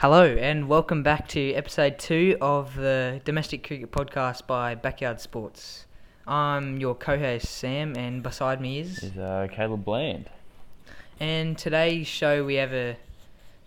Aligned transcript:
Hello, 0.00 0.24
and 0.24 0.66
welcome 0.66 1.02
back 1.02 1.28
to 1.28 1.52
episode 1.52 1.98
two 1.98 2.38
of 2.40 2.74
the 2.74 3.20
Domestic 3.26 3.66
Cricket 3.66 3.92
Podcast 3.92 4.46
by 4.46 4.74
Backyard 4.74 5.20
Sports. 5.20 5.84
I'm 6.26 6.80
your 6.80 6.94
co 6.94 7.18
host, 7.18 7.44
Sam, 7.44 7.94
and 7.98 8.22
beside 8.22 8.62
me 8.62 8.78
is. 8.78 9.02
is 9.02 9.18
uh, 9.18 9.46
Caleb 9.52 9.84
Bland. 9.84 10.30
And 11.20 11.58
today's 11.58 12.06
show, 12.06 12.46
we 12.46 12.54
have 12.54 12.72
a 12.72 12.96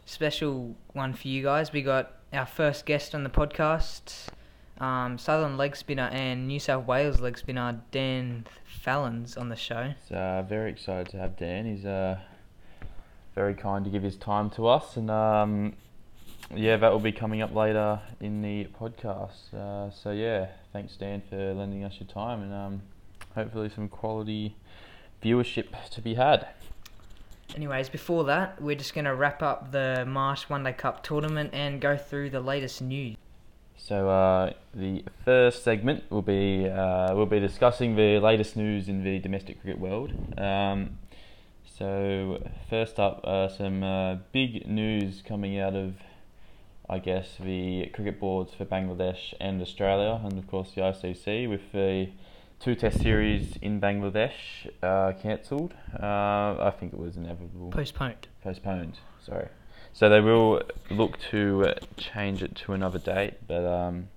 special 0.08 0.76
one 0.94 1.14
for 1.14 1.28
you 1.28 1.44
guys. 1.44 1.72
We 1.72 1.84
got 1.84 2.14
our 2.34 2.48
first 2.48 2.88
guest 2.88 3.14
on 3.14 3.24
the 3.24 3.30
podcast, 3.30 4.30
um, 4.80 5.20
Southern 5.20 5.56
leg 5.56 5.76
spinner 5.76 6.10
and 6.12 6.48
New 6.48 6.60
South 6.60 6.88
Wales 6.88 7.22
leg 7.22 7.38
spinner 7.38 7.80
Dan 7.92 8.48
Fallins 8.84 9.38
on 9.38 9.50
the 9.50 9.56
show. 9.56 9.94
So 10.10 10.16
uh, 10.16 10.42
very 10.42 10.72
excited 10.72 11.10
to 11.10 11.18
have 11.20 11.38
Dan. 11.38 11.68
He's 11.68 11.86
uh, 11.86 12.18
very 13.36 13.54
kind 13.54 13.86
to 13.86 13.92
give 13.92 14.02
his 14.02 14.18
time 14.18 14.50
to 14.50 14.66
us, 14.66 14.98
and 14.98 15.12
um, 15.12 15.76
yeah, 16.56 16.78
that 16.78 16.92
will 16.92 17.00
be 17.00 17.12
coming 17.12 17.42
up 17.42 17.54
later 17.54 18.00
in 18.20 18.42
the 18.42 18.68
podcast. 18.80 19.54
Uh, 19.54 19.92
so 19.92 20.12
yeah, 20.12 20.48
thanks 20.72 20.96
Dan 20.96 21.22
for 21.30 21.54
lending 21.54 21.84
us 21.84 21.98
your 22.00 22.08
time, 22.08 22.42
and 22.42 22.54
um, 22.54 22.82
hopefully 23.36 23.70
some 23.70 23.88
quality 23.88 24.56
viewership 25.24 25.68
to 25.92 26.02
be 26.02 26.16
had. 26.16 26.48
Anyways, 27.56 27.90
before 27.90 28.24
that, 28.26 28.62
we're 28.62 28.76
just 28.76 28.94
going 28.94 29.06
to 29.06 29.14
wrap 29.14 29.44
up 29.44 29.72
the 29.72 30.06
Marsh 30.08 30.44
One 30.50 30.64
Day 30.64 30.74
Cup 30.74 31.04
tournament 31.04 31.52
and 31.54 31.80
go 31.80 31.96
through 31.96 32.32
the 32.32 32.40
latest 32.40 32.82
news. 32.82 33.16
So 33.78 34.10
uh, 34.10 34.54
the 34.74 35.04
first 35.26 35.64
segment 35.64 36.10
will 36.10 36.22
be 36.22 36.70
uh, 36.70 37.14
we'll 37.14 37.26
be 37.26 37.40
discussing 37.40 37.96
the 37.96 38.20
latest 38.20 38.56
news 38.56 38.88
in 38.88 39.04
the 39.04 39.20
domestic 39.20 39.62
cricket 39.62 39.80
world. 39.80 40.14
Um, 40.38 41.00
so 41.78 42.42
first 42.70 43.00
up, 43.00 43.22
uh, 43.26 43.50
some 43.50 43.84
uh, 43.84 44.16
big 44.32 44.68
news 44.68 45.22
coming 45.28 45.60
out 45.60 45.76
of, 45.76 45.96
I 46.94 47.00
guess, 47.00 47.38
the 47.40 47.88
cricket 47.88 48.20
boards 48.20 48.54
for 48.54 48.66
Bangladesh 48.66 49.34
and 49.40 49.60
Australia, 49.64 50.22
and 50.24 50.38
of 50.38 50.46
course 50.46 50.74
the 50.76 50.82
ICC 50.82 51.50
with 51.50 51.72
the 51.72 52.12
two 52.60 52.76
Test 52.76 53.02
series 53.02 53.58
in 53.64 53.82
Bangladesh 53.82 54.70
uh, 54.84 55.14
cancelled. 55.20 55.74
Uh, 55.92 56.06
I 56.70 56.72
think 56.80 56.94
it 56.94 57.00
was 57.00 57.18
inevitable. 57.18 57.72
Postponed. 57.72 58.28
Postponed. 58.44 59.00
Sorry. 59.26 59.48
So 59.92 60.08
they 60.08 60.22
will 60.22 60.62
look 60.92 61.18
to 61.32 61.66
uh, 61.66 61.74
change 61.98 62.44
it 62.44 62.54
to 62.58 62.74
another 62.74 63.00
date, 63.00 63.40
but 63.48 63.66
um, 63.66 64.10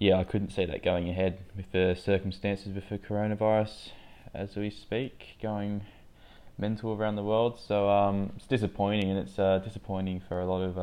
yeah, 0.00 0.16
I 0.18 0.24
couldn't 0.24 0.50
see 0.50 0.64
that 0.64 0.82
going 0.82 1.08
ahead 1.08 1.38
with 1.56 1.70
the 1.70 1.94
circumstances 1.94 2.74
with 2.74 2.88
the 2.88 2.98
coronavirus 2.98 3.90
as 4.34 4.56
we 4.56 4.70
speak, 4.70 5.36
going 5.40 5.82
mental 6.58 6.94
around 6.94 7.14
the 7.14 7.22
world. 7.22 7.60
So 7.64 7.88
um, 7.88 8.32
it's 8.34 8.48
disappointing, 8.48 9.08
and 9.08 9.20
it's 9.20 9.38
uh, 9.38 9.60
disappointing 9.64 10.20
for 10.26 10.40
a 10.40 10.46
lot 10.46 10.62
of 10.62 10.76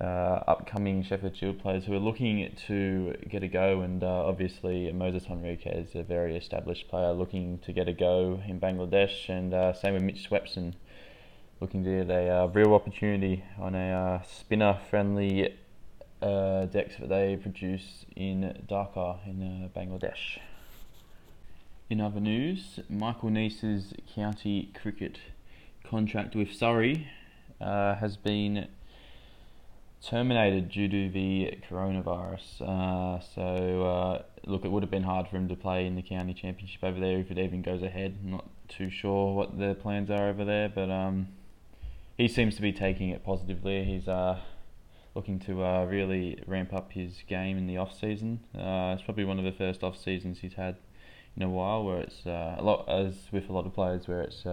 uh, 0.00 0.40
upcoming 0.48 1.02
Sheffield 1.02 1.36
Shield 1.36 1.60
players 1.60 1.84
who 1.84 1.94
are 1.94 2.00
looking 2.00 2.54
to 2.66 3.14
get 3.28 3.42
a 3.42 3.48
go. 3.48 3.80
And 3.80 4.02
uh, 4.02 4.26
obviously, 4.26 4.92
Moises 4.92 5.26
Henriques 5.26 5.88
is 5.88 5.94
a 5.94 6.02
very 6.02 6.36
established 6.36 6.88
player 6.88 7.12
looking 7.12 7.58
to 7.60 7.72
get 7.72 7.88
a 7.88 7.92
go 7.92 8.40
in 8.46 8.60
Bangladesh, 8.60 9.28
and 9.28 9.54
uh, 9.54 9.72
same 9.72 9.94
with 9.94 10.02
Mitch 10.02 10.28
Swepson 10.28 10.74
looking 11.60 11.84
to 11.84 12.04
get 12.04 12.10
a 12.10 12.28
uh, 12.28 12.46
real 12.46 12.74
opportunity 12.74 13.44
on 13.58 13.74
a 13.74 13.92
uh, 13.92 14.22
spinner 14.22 14.78
friendly 14.90 15.54
uh, 16.20 16.66
decks 16.66 16.96
that 16.98 17.08
they 17.08 17.36
produce 17.40 18.04
in 18.16 18.64
Dhaka 18.68 19.24
in 19.26 19.70
Bangladesh. 19.74 20.38
In 21.88 22.00
other 22.00 22.20
news, 22.20 22.80
Michael 22.88 23.30
Neser's 23.30 23.94
county 24.14 24.72
cricket 24.74 25.18
contract 25.88 26.34
with 26.34 26.52
Surrey 26.52 27.06
has 27.60 28.16
been 28.16 28.66
terminated 30.04 30.68
due 30.68 30.88
to 30.88 31.10
the 31.10 31.58
coronavirus. 31.68 32.60
Uh, 32.60 33.20
so, 33.34 33.84
uh, 33.84 34.22
look, 34.46 34.64
it 34.64 34.70
would 34.70 34.82
have 34.82 34.90
been 34.90 35.04
hard 35.04 35.28
for 35.28 35.36
him 35.36 35.48
to 35.48 35.56
play 35.56 35.86
in 35.86 35.96
the 35.96 36.02
county 36.02 36.34
championship 36.34 36.84
over 36.84 37.00
there 37.00 37.18
if 37.18 37.30
it 37.30 37.38
even 37.38 37.62
goes 37.62 37.82
ahead. 37.82 38.18
I'm 38.22 38.32
not 38.32 38.48
too 38.68 38.90
sure 38.90 39.34
what 39.34 39.58
their 39.58 39.74
plans 39.74 40.10
are 40.10 40.28
over 40.28 40.44
there, 40.44 40.68
but 40.68 40.90
um, 40.90 41.28
he 42.16 42.28
seems 42.28 42.56
to 42.56 42.62
be 42.62 42.72
taking 42.72 43.08
it 43.10 43.24
positively. 43.24 43.84
He's 43.84 44.06
uh, 44.06 44.38
looking 45.14 45.38
to 45.40 45.64
uh, 45.64 45.84
really 45.84 46.42
ramp 46.46 46.72
up 46.72 46.92
his 46.92 47.22
game 47.26 47.56
in 47.56 47.66
the 47.66 47.78
off 47.78 47.98
season. 47.98 48.40
Uh, 48.54 48.94
it's 48.94 49.02
probably 49.02 49.24
one 49.24 49.38
of 49.38 49.44
the 49.44 49.52
first 49.52 49.82
off 49.82 49.96
seasons 49.96 50.40
he's 50.40 50.54
had 50.54 50.76
in 51.36 51.42
a 51.42 51.48
while, 51.48 51.84
where 51.84 52.00
it's 52.00 52.26
uh, 52.26 52.56
a 52.58 52.62
lot 52.62 52.88
as 52.88 53.14
with 53.32 53.48
a 53.48 53.52
lot 53.52 53.66
of 53.66 53.74
players, 53.74 54.06
where 54.06 54.22
it's 54.22 54.44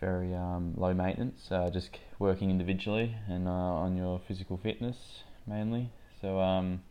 very 0.00 0.34
um, 0.34 0.74
low 0.76 0.92
maintenance, 0.94 1.48
uh, 1.50 1.70
just 1.70 1.98
working 2.18 2.50
individually 2.50 3.14
and 3.28 3.48
uh, 3.48 3.50
on 3.50 3.96
your 3.96 4.20
physical 4.26 4.56
fitness 4.56 5.22
mainly. 5.46 5.90
So 6.20 6.40
um, 6.40 6.82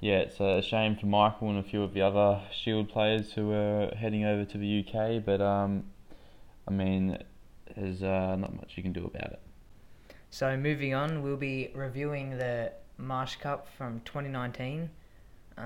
yeah, 0.00 0.18
it's 0.18 0.40
a 0.40 0.62
shame 0.62 0.96
for 0.96 1.06
Michael 1.06 1.50
and 1.50 1.58
a 1.58 1.62
few 1.62 1.82
of 1.82 1.94
the 1.94 2.02
other 2.02 2.40
Shield 2.52 2.88
players 2.88 3.32
who 3.32 3.52
are 3.52 3.92
heading 3.96 4.24
over 4.24 4.44
to 4.44 4.58
the 4.58 4.84
UK, 4.86 5.24
but 5.24 5.40
um, 5.40 5.84
I 6.66 6.70
mean, 6.70 7.18
there's 7.76 8.02
uh, 8.02 8.36
not 8.36 8.54
much 8.54 8.72
you 8.76 8.82
can 8.82 8.92
do 8.92 9.04
about 9.04 9.32
it. 9.32 9.40
So, 10.30 10.56
moving 10.56 10.94
on, 10.94 11.22
we'll 11.22 11.36
be 11.36 11.70
reviewing 11.74 12.38
the 12.38 12.72
Marsh 12.96 13.36
Cup 13.36 13.68
from 13.76 14.00
2019. 14.04 14.88
Uh, 15.58 15.62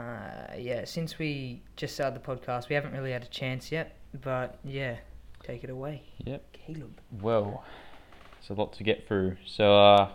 yeah, 0.58 0.84
since 0.84 1.18
we 1.18 1.62
just 1.76 1.94
started 1.94 2.20
the 2.20 2.26
podcast, 2.26 2.68
we 2.68 2.74
haven't 2.74 2.92
really 2.92 3.12
had 3.12 3.22
a 3.22 3.28
chance 3.28 3.70
yet, 3.70 3.96
but 4.22 4.58
yeah, 4.64 4.96
take 5.46 5.64
it 5.64 5.70
away. 5.70 6.02
Yep. 6.18 6.52
Caleb. 6.52 7.00
Well, 7.20 7.64
it's 8.38 8.50
a 8.50 8.54
lot 8.54 8.72
to 8.74 8.84
get 8.84 9.06
through. 9.06 9.36
So 9.44 9.78
uh, 9.78 10.10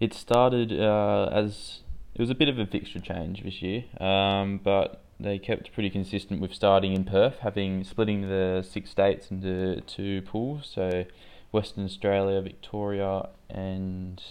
it 0.00 0.12
started 0.12 0.72
uh, 0.72 1.30
as 1.32 1.80
it 2.14 2.20
was 2.20 2.30
a 2.30 2.34
bit 2.34 2.48
of 2.48 2.58
a 2.58 2.66
fixture 2.66 3.00
change 3.00 3.42
this 3.42 3.62
year, 3.62 3.84
um, 4.00 4.60
but 4.62 5.02
they 5.18 5.38
kept 5.38 5.72
pretty 5.72 5.88
consistent 5.88 6.40
with 6.40 6.52
starting 6.52 6.92
in 6.92 7.04
Perth, 7.04 7.38
having 7.40 7.84
splitting 7.84 8.22
the 8.22 8.66
six 8.68 8.90
states 8.90 9.30
into 9.30 9.80
two 9.82 10.22
pools. 10.22 10.70
So 10.74 11.04
Western 11.52 11.84
Australia, 11.84 12.40
Victoria, 12.42 13.28
and 13.48 14.22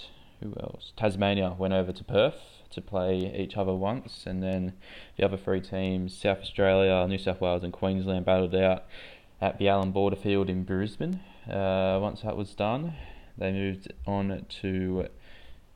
who 0.42 0.54
else? 0.60 0.94
Tasmania 0.98 1.56
went 1.58 1.74
over 1.74 1.92
to 1.92 2.04
Perth 2.04 2.36
to 2.72 2.82
play 2.82 3.34
each 3.38 3.58
other 3.58 3.74
once, 3.74 4.24
and 4.26 4.42
then 4.42 4.74
the 5.18 5.26
other 5.26 5.38
three 5.38 5.62
teams, 5.62 6.16
South 6.16 6.40
Australia, 6.40 7.06
New 7.08 7.18
South 7.18 7.42
Wales, 7.42 7.64
and 7.64 7.74
Queensland, 7.74 8.26
battled 8.26 8.56
out 8.56 8.86
at 9.42 9.58
the 9.58 9.68
Allan 9.68 9.92
Border 9.92 10.16
Field 10.16 10.50
in 10.50 10.64
Brisbane. 10.64 11.20
Uh, 11.50 11.98
once 12.02 12.22
that 12.22 12.38
was 12.38 12.54
done, 12.54 12.94
they 13.38 13.52
moved 13.52 13.92
on 14.06 14.46
to 14.62 15.08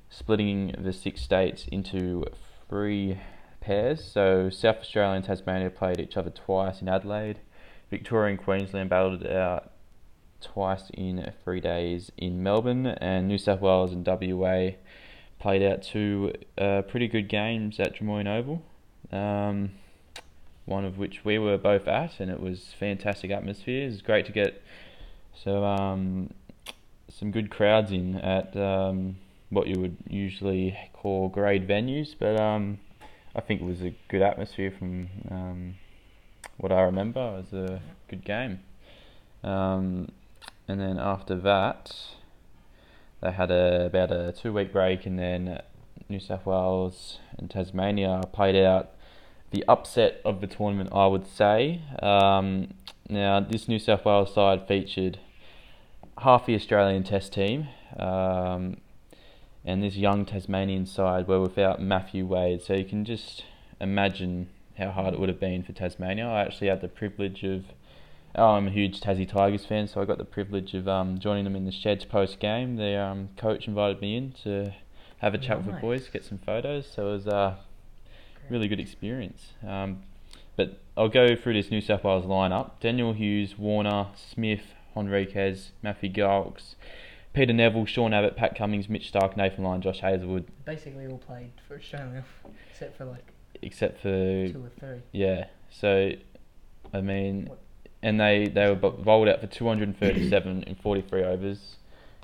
splitting 0.10 0.76
the 0.78 0.94
six 0.94 1.22
states 1.22 1.66
into 1.72 2.26
three 2.70 3.20
pairs. 3.60 4.04
So 4.04 4.50
South 4.50 4.78
Australia 4.78 5.16
and 5.16 5.26
Tasmania 5.26 5.70
played 5.70 6.00
each 6.00 6.16
other 6.16 6.30
twice 6.30 6.82
in 6.82 6.88
Adelaide. 6.88 7.40
Victoria 7.90 8.32
and 8.32 8.44
Queensland 8.44 8.90
battled 8.90 9.24
it 9.24 9.36
out 9.36 9.72
twice 10.42 10.90
in 10.94 11.32
three 11.44 11.60
days 11.60 12.12
in 12.18 12.44
Melbourne, 12.44 12.86
and 12.86 13.28
New 13.28 13.38
South 13.38 13.62
Wales 13.62 13.92
and 13.92 14.06
WA 14.06 14.72
played 15.40 15.64
out 15.64 15.82
two 15.82 16.34
uh, 16.58 16.84
pretty 16.84 17.08
good 17.08 17.28
games 17.28 17.80
at 17.80 17.96
Drummoyne 17.96 18.28
Oval. 18.28 18.62
Um, 19.12 19.72
one 20.66 20.86
of 20.86 20.98
which 20.98 21.24
we 21.24 21.38
were 21.38 21.58
both 21.58 21.88
at, 21.88 22.20
and 22.20 22.30
it 22.32 22.40
was 22.40 22.74
fantastic 22.80 23.32
atmosphere. 23.32 23.84
It 23.84 23.92
was 23.92 24.02
great 24.02 24.26
to 24.26 24.32
get 24.32 24.62
so 25.44 25.64
um, 25.64 26.32
some 27.10 27.32
good 27.32 27.50
crowds 27.50 27.92
in 27.92 28.16
at 28.18 28.56
um, 28.58 29.18
what 29.50 29.68
you 29.68 29.80
would 29.80 29.98
usually 30.08 30.78
call 30.94 31.30
grade 31.30 31.68
venues, 31.68 32.16
but 32.18 32.40
um, 32.40 32.80
I 33.36 33.42
think 33.42 33.62
it 33.62 33.66
was 33.66 33.82
a 33.82 33.94
good 34.08 34.22
atmosphere 34.22 34.72
from 34.78 35.10
um, 35.30 35.76
what 36.58 36.72
I 36.72 36.82
remember. 36.82 37.20
It 37.20 37.52
was 37.52 37.70
a 37.70 37.82
good 38.08 38.24
game. 38.24 38.60
Um, 39.44 40.10
and 40.68 40.80
then 40.82 40.98
after 40.98 41.36
that, 41.36 41.96
they 43.22 43.32
had 43.32 43.52
a, 43.52 43.86
about 43.86 44.12
a 44.12 44.32
two 44.32 44.52
week 44.52 44.72
break, 44.72 45.06
and 45.06 45.20
then 45.20 45.62
New 46.10 46.20
South 46.20 46.46
Wales 46.46 47.20
and 47.38 47.50
Tasmania 47.50 48.22
played 48.34 48.56
out 48.56 48.95
the 49.56 49.64
upset 49.70 50.22
of 50.26 50.42
the 50.42 50.48
tournament, 50.48 50.90
I 50.92 51.08
would 51.08 51.26
say. 51.26 51.82
Um, 52.02 52.74
now, 53.08 53.40
this 53.40 53.68
New 53.68 53.80
South 53.80 54.04
Wales 54.04 54.34
side 54.34 54.68
featured 54.68 55.20
half 56.18 56.46
the 56.46 56.56
Australian 56.56 57.04
Test 57.04 57.34
team, 57.34 57.68
um, 57.98 58.78
and 59.64 59.82
this 59.82 59.96
young 59.96 60.26
Tasmanian 60.26 60.86
side 60.86 61.28
were 61.28 61.40
without 61.40 61.82
Matthew 61.82 62.26
Wade. 62.26 62.62
So 62.62 62.74
you 62.74 62.84
can 62.84 63.06
just 63.06 63.46
imagine 63.80 64.50
how 64.78 64.92
hard 64.92 65.14
it 65.14 65.20
would 65.20 65.30
have 65.30 65.40
been 65.40 65.64
for 65.64 65.72
Tasmania. 65.72 66.28
I 66.28 66.42
actually 66.42 66.68
had 66.68 66.82
the 66.82 66.90
privilege 66.90 67.44
of. 67.44 67.66
Oh, 68.38 68.50
I'm 68.50 68.68
a 68.68 68.72
huge 68.72 69.00
Tassie 69.00 69.26
Tigers 69.26 69.66
fan, 69.66 69.88
so 69.88 70.02
I 70.02 70.06
got 70.06 70.18
the 70.18 70.26
privilege 70.26 70.74
of 70.74 70.90
um, 70.90 71.20
joining 71.20 71.46
them 71.46 71.56
in 71.56 71.64
the 71.64 71.72
sheds 71.72 72.04
post 72.04 72.42
game. 72.42 72.76
The 72.76 73.00
um, 73.00 73.30
coach 73.38 73.66
invited 73.66 74.02
me 74.02 74.18
in 74.18 74.34
to 74.44 74.74
have 75.20 75.34
a 75.34 75.38
chat 75.38 75.58
with 75.58 75.68
the 75.68 75.80
boys, 75.80 76.10
get 76.10 76.26
some 76.26 76.40
photos. 76.40 76.86
So 76.94 77.08
it 77.08 77.12
was 77.14 77.28
uh, 77.28 77.56
really 78.50 78.68
good 78.68 78.80
experience. 78.80 79.54
Um, 79.68 80.04
but 80.56 80.80
I'll 80.98 81.10
go 81.10 81.36
through 81.36 81.54
this 81.54 81.70
New 81.72 81.82
South 81.82 82.04
Wales 82.04 82.26
lineup: 82.26 82.72
Daniel 82.80 83.14
Hughes, 83.14 83.58
Warner, 83.58 84.08
Smith, 84.16 84.62
Henriques, 84.96 85.70
Matthew 85.82 86.10
Gilkes, 86.12 86.76
Peter 87.34 87.52
Nevill, 87.54 87.86
Sean 87.86 88.14
Abbott, 88.14 88.36
Pat 88.38 88.56
Cummins, 88.56 88.88
Mitch 88.88 89.12
Starc, 89.12 89.36
Nathan 89.36 89.64
Lyon, 89.64 89.82
Josh 89.82 90.00
Hazlewood, 90.00 90.46
Basically 90.66 91.08
all 91.08 91.18
played 91.18 91.52
for 91.68 91.76
Australia, 91.76 92.24
except 92.72 92.98
for 92.98 93.06
like 93.06 93.26
except 93.62 93.98
for 94.02 94.48
two 94.48 94.64
or 94.66 94.72
three. 94.80 95.02
yeah. 95.12 95.46
So, 95.70 96.12
I 96.94 97.02
mean, 97.02 97.48
What- 97.48 97.60
and 98.02 98.20
they 98.20 98.48
they 98.48 98.68
were 98.70 98.76
bowled 98.76 99.28
out 99.28 99.42
for 99.42 99.48
237 99.48 100.64
in 100.64 100.76
43 100.76 101.24
overs. 101.24 101.78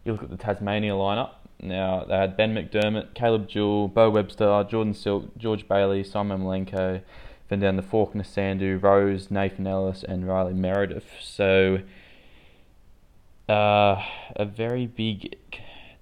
You 0.05 0.13
look 0.13 0.23
at 0.23 0.29
the 0.29 0.37
Tasmania 0.37 0.91
lineup. 0.93 1.31
Now 1.61 2.05
they 2.07 2.15
had 2.15 2.35
Ben 2.35 2.55
McDermott, 2.55 3.13
Caleb 3.13 3.47
Jewell, 3.47 3.87
Beau 3.87 4.09
Webster, 4.09 4.65
Jordan 4.69 4.93
Silk, 4.93 5.37
George 5.37 5.67
Bailey, 5.67 6.03
Simon 6.03 6.41
Milenko, 6.41 7.01
then 7.49 7.59
down 7.59 7.75
the 7.75 7.83
Faulkner 7.83 8.23
Sandhu, 8.23 8.81
Rose, 8.81 9.29
Nathan 9.29 9.67
Ellis, 9.67 10.03
and 10.03 10.27
Riley 10.27 10.53
Meredith. 10.53 11.05
So, 11.21 11.79
uh, 13.47 14.03
a 14.35 14.45
very 14.45 14.87
big 14.87 15.37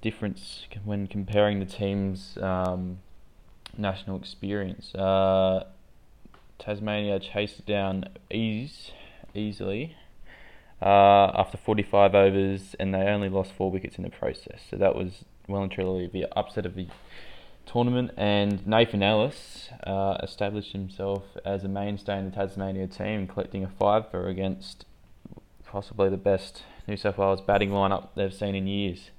difference 0.02 0.66
when 0.86 1.08
comparing 1.08 1.60
the 1.60 1.66
teams' 1.66 2.38
um, 2.42 3.00
national 3.78 4.18
experience. 4.18 4.96
Uh, 4.96 5.66
Tasmania 6.58 7.20
chased 7.20 7.66
down 7.66 8.06
ease, 8.30 8.92
easily 9.34 9.96
uh, 10.82 11.32
after 11.36 11.58
45 11.58 12.16
overs, 12.16 12.76
and 12.80 12.94
they 12.94 13.00
only 13.00 13.30
lost 13.30 13.52
four 13.54 13.72
wickets 13.72 13.98
in 13.98 14.04
the 14.04 14.10
process. 14.10 14.62
So 14.70 14.78
that 14.78 14.96
was 14.96 15.26
well 15.50 15.64
and 15.64 15.72
truly 15.72 16.08
the 16.08 16.26
upset 16.38 16.66
of 16.66 16.76
the 16.76 16.88
tournament. 17.66 18.12
And 18.18 18.66
Nathan 18.66 19.04
Ellis 19.04 19.70
uh, 19.84 20.18
established 20.24 20.72
himself 20.72 21.24
as 21.46 21.64
a 21.64 21.68
mainstay 21.68 22.18
in 22.18 22.26
the 22.26 22.32
Tasmania 22.36 22.88
team, 22.88 23.28
collecting 23.28 23.64
a 23.64 23.70
five 23.70 24.10
for 24.10 24.28
against 24.28 24.86
possibly 25.66 26.10
the 26.10 26.18
best 26.18 26.64
New 26.88 26.98
South 26.98 27.18
Wales 27.18 27.42
batting 27.42 27.70
lineup 27.70 28.10
they've 28.16 28.34
seen 28.34 28.56
in 28.56 28.68
years. 28.68 29.12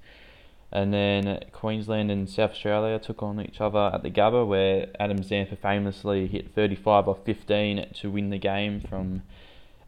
And 0.73 0.93
then 0.93 1.43
Queensland 1.51 2.11
and 2.11 2.29
South 2.29 2.51
Australia 2.51 2.97
took 2.97 3.21
on 3.21 3.41
each 3.41 3.59
other 3.59 3.91
at 3.93 4.03
the 4.03 4.09
Gabba, 4.09 4.47
where 4.47 4.87
Adam 4.99 5.21
Zampa 5.21 5.57
famously 5.57 6.27
hit 6.27 6.55
35 6.55 7.09
off 7.09 7.25
15 7.25 7.87
to 8.01 8.09
win 8.09 8.29
the 8.29 8.37
game 8.37 8.79
from 8.79 9.23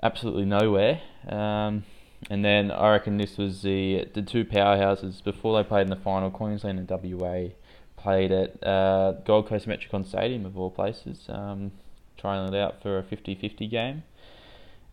absolutely 0.01 0.43
nowhere. 0.43 1.01
Um, 1.27 1.85
and 2.29 2.43
then 2.43 2.71
I 2.71 2.91
reckon 2.91 3.17
this 3.17 3.37
was 3.37 3.61
the 3.61 4.07
the 4.13 4.21
two 4.21 4.45
powerhouses 4.45 5.23
before 5.23 5.61
they 5.61 5.67
played 5.67 5.83
in 5.83 5.89
the 5.89 5.95
final. 5.95 6.31
Queensland 6.31 6.79
and 6.79 6.89
WA 6.89 7.49
played 7.97 8.31
at 8.31 8.65
uh, 8.65 9.13
Gold 9.25 9.47
Coast 9.47 9.67
Metricon 9.67 10.05
Stadium 10.05 10.45
of 10.45 10.57
all 10.57 10.69
places, 10.69 11.25
um, 11.29 11.71
trying 12.17 12.53
it 12.53 12.57
out 12.57 12.81
for 12.81 12.99
a 12.99 13.03
50-50 13.03 13.69
game. 13.69 14.03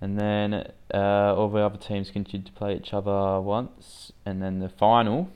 And 0.00 0.18
then 0.18 0.54
uh, 0.94 1.34
all 1.34 1.50
the 1.50 1.58
other 1.58 1.76
teams 1.76 2.10
continued 2.10 2.46
to 2.46 2.52
play 2.52 2.76
each 2.76 2.94
other 2.94 3.40
once, 3.40 4.12
and 4.24 4.40
then 4.40 4.60
the 4.60 4.68
final 4.68 5.28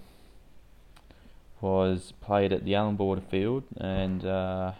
was 1.61 2.12
played 2.20 2.52
at 2.52 2.64
the 2.64 2.75
Allan 2.75 2.97
Border 2.97 3.23
Field, 3.31 3.64
and 3.76 4.25
uh, 4.25 4.73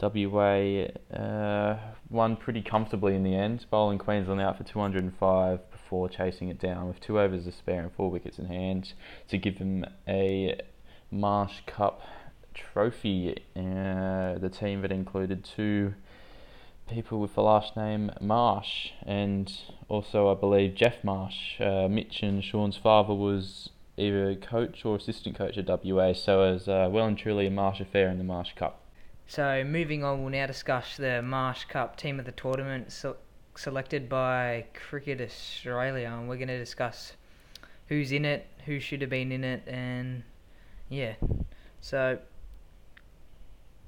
WA 0.00 0.86
uh, 1.12 1.78
won 2.10 2.36
pretty 2.36 2.62
comfortably 2.62 3.14
in 3.16 3.24
the 3.24 3.34
end, 3.34 3.66
bowling 3.70 3.98
Queensland 3.98 4.40
out 4.40 4.58
for 4.58 4.64
205 4.64 5.60
before 5.84 6.08
chasing 6.08 6.48
it 6.48 6.58
down 6.58 6.88
with 6.88 6.98
two 6.98 7.20
overs 7.20 7.44
to 7.44 7.52
spare 7.52 7.82
and 7.82 7.92
four 7.92 8.10
wickets 8.10 8.38
in 8.38 8.46
hand 8.46 8.94
to 9.28 9.36
give 9.36 9.58
them 9.58 9.84
a 10.08 10.58
Marsh 11.10 11.60
Cup 11.66 12.00
trophy. 12.54 13.36
Uh, 13.54 14.38
the 14.38 14.50
team 14.50 14.80
that 14.80 14.90
included 14.90 15.44
two 15.44 15.94
people 16.88 17.20
with 17.20 17.34
the 17.34 17.42
last 17.42 17.76
name 17.76 18.10
Marsh, 18.20 18.90
and 19.02 19.52
also 19.88 20.30
I 20.30 20.34
believe 20.34 20.74
Geoff 20.74 21.04
Marsh. 21.04 21.60
Uh, 21.60 21.86
Mitch 21.88 22.22
and 22.22 22.42
Sean's 22.42 22.78
father 22.78 23.14
was 23.14 23.70
either 23.96 24.34
coach 24.34 24.84
or 24.84 24.96
assistant 24.96 25.36
coach 25.36 25.58
at 25.58 25.66
WA, 25.68 26.14
so 26.14 26.44
it 26.44 26.52
was 26.54 26.68
uh, 26.68 26.88
well 26.90 27.06
and 27.06 27.18
truly 27.18 27.46
a 27.46 27.50
Marsh 27.50 27.80
affair 27.80 28.08
in 28.08 28.16
the 28.16 28.24
Marsh 28.24 28.54
Cup. 28.56 28.80
So 29.26 29.64
moving 29.64 30.02
on, 30.02 30.22
we'll 30.22 30.32
now 30.32 30.46
discuss 30.46 30.96
the 30.96 31.22
Marsh 31.22 31.64
Cup 31.64 31.96
team 31.96 32.18
of 32.18 32.26
the 32.26 32.32
tournament 32.32 32.90
se- 32.92 33.14
selected 33.56 34.08
by 34.08 34.66
Cricket 34.88 35.20
Australia, 35.20 36.08
and 36.16 36.28
we're 36.28 36.36
going 36.36 36.48
to 36.48 36.58
discuss 36.58 37.12
who's 37.88 38.12
in 38.12 38.24
it, 38.24 38.46
who 38.66 38.80
should 38.80 39.00
have 39.00 39.10
been 39.10 39.32
in 39.32 39.44
it, 39.44 39.62
and 39.66 40.22
yeah. 40.88 41.14
So 41.80 42.18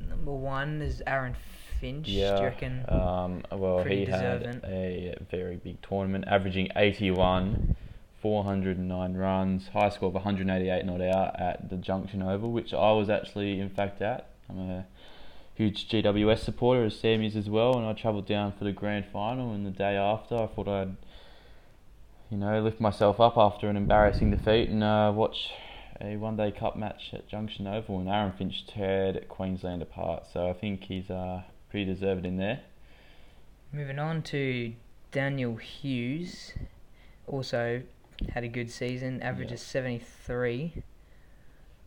number 0.09 0.33
one 0.33 0.83
is 0.83 1.03
Aaron 1.07 1.35
Finch. 1.81 2.07
Do 2.07 2.13
you 2.13 2.21
Yeah. 2.21 2.43
reckon? 2.45 2.85
Um, 2.89 3.43
well, 3.53 3.83
he 3.85 4.05
deserving? 4.05 4.61
had 4.61 4.65
a 4.65 5.15
very 5.31 5.57
big 5.57 5.81
tournament, 5.83 6.25
averaging 6.27 6.69
81, 6.77 7.77
409 8.21 9.15
runs, 9.15 9.69
high 9.69 9.89
score 9.91 10.09
of 10.09 10.15
188 10.15 10.85
not 10.85 11.01
out 11.01 11.39
at 11.41 11.69
the 11.69 11.77
Junction 11.77 12.23
Oval, 12.23 12.51
which 12.53 12.73
I 12.75 12.93
was 12.93 13.09
actually, 13.11 13.61
in 13.61 13.69
fact, 13.69 14.01
at. 14.03 14.29
I'm 14.49 14.59
a 14.59 14.87
huge 15.57 15.89
GWS 15.89 16.41
supporter, 16.41 16.85
as 16.85 16.99
Sam 16.99 17.23
is 17.23 17.35
as 17.35 17.49
well, 17.49 17.77
and 17.77 17.87
I 17.87 17.95
travelled 17.95 18.27
down 18.27 18.53
for 18.53 18.65
the 18.65 18.73
grand 18.73 19.07
final. 19.13 19.53
And 19.53 19.67
the 19.67 19.71
day 19.71 19.97
after, 19.97 20.37
I 20.37 20.47
thought 20.47 20.69
I'd, 20.69 20.97
you 22.31 22.37
know, 22.37 22.61
lift 22.61 22.79
myself 22.79 23.19
up 23.19 23.37
after 23.37 23.69
an 23.69 23.77
embarrassing 23.77 24.31
defeat 24.31 24.69
and 24.69 24.85
uh, 24.85 25.13
watch 25.15 25.51
a 26.01 26.17
one 26.17 26.37
day 26.37 26.53
cup 26.53 26.77
match 26.77 27.11
at 27.15 27.27
Junction 27.27 27.67
Oval, 27.67 28.01
and 28.01 28.09
Aaron 28.09 28.33
Finch 28.33 28.67
teared 28.67 29.27
Queensland 29.29 29.81
apart. 29.81 30.27
So 30.31 30.49
I 30.49 30.53
think 30.53 30.85
he's 30.85 31.11
uh, 31.11 31.43
pretty 31.71 31.87
deserved 31.87 32.27
in 32.27 32.37
there. 32.37 32.61
Moving 33.73 33.99
on 33.99 34.23
to 34.25 34.75
Daniel 35.11 35.57
Hughes, 35.57 36.53
also 37.27 37.83
had 38.31 38.45
a 38.45 38.49
good 38.49 38.71
season, 38.71 39.23
averages 39.23 39.63
73, 39.63 40.83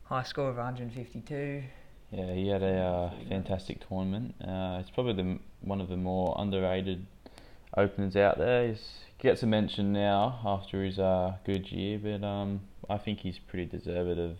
high 0.05 0.23
score 0.23 0.49
of 0.49 0.55
152. 0.57 1.63
Yeah, 2.11 2.33
he 2.33 2.47
had 2.47 2.63
a 2.63 2.77
uh, 2.77 3.11
fantastic 3.29 3.87
tournament. 3.87 4.35
Uh, 4.41 4.77
it's 4.79 4.89
probably 4.89 5.13
the, 5.13 5.39
one 5.61 5.79
of 5.79 5.89
the 5.89 5.97
more 5.97 6.35
underrated 6.39 7.05
openers 7.77 8.15
out 8.15 8.39
there. 8.39 8.67
He 8.67 8.75
gets 9.19 9.43
a 9.43 9.47
mention 9.47 9.93
now 9.93 10.39
after 10.43 10.83
his 10.83 10.97
uh, 10.97 11.35
good 11.45 11.71
year, 11.71 11.99
but 11.99 12.25
um, 12.25 12.61
I 12.89 12.97
think 12.97 13.19
he's 13.19 13.37
pretty 13.37 13.65
deserved 13.65 14.19
of 14.19 14.37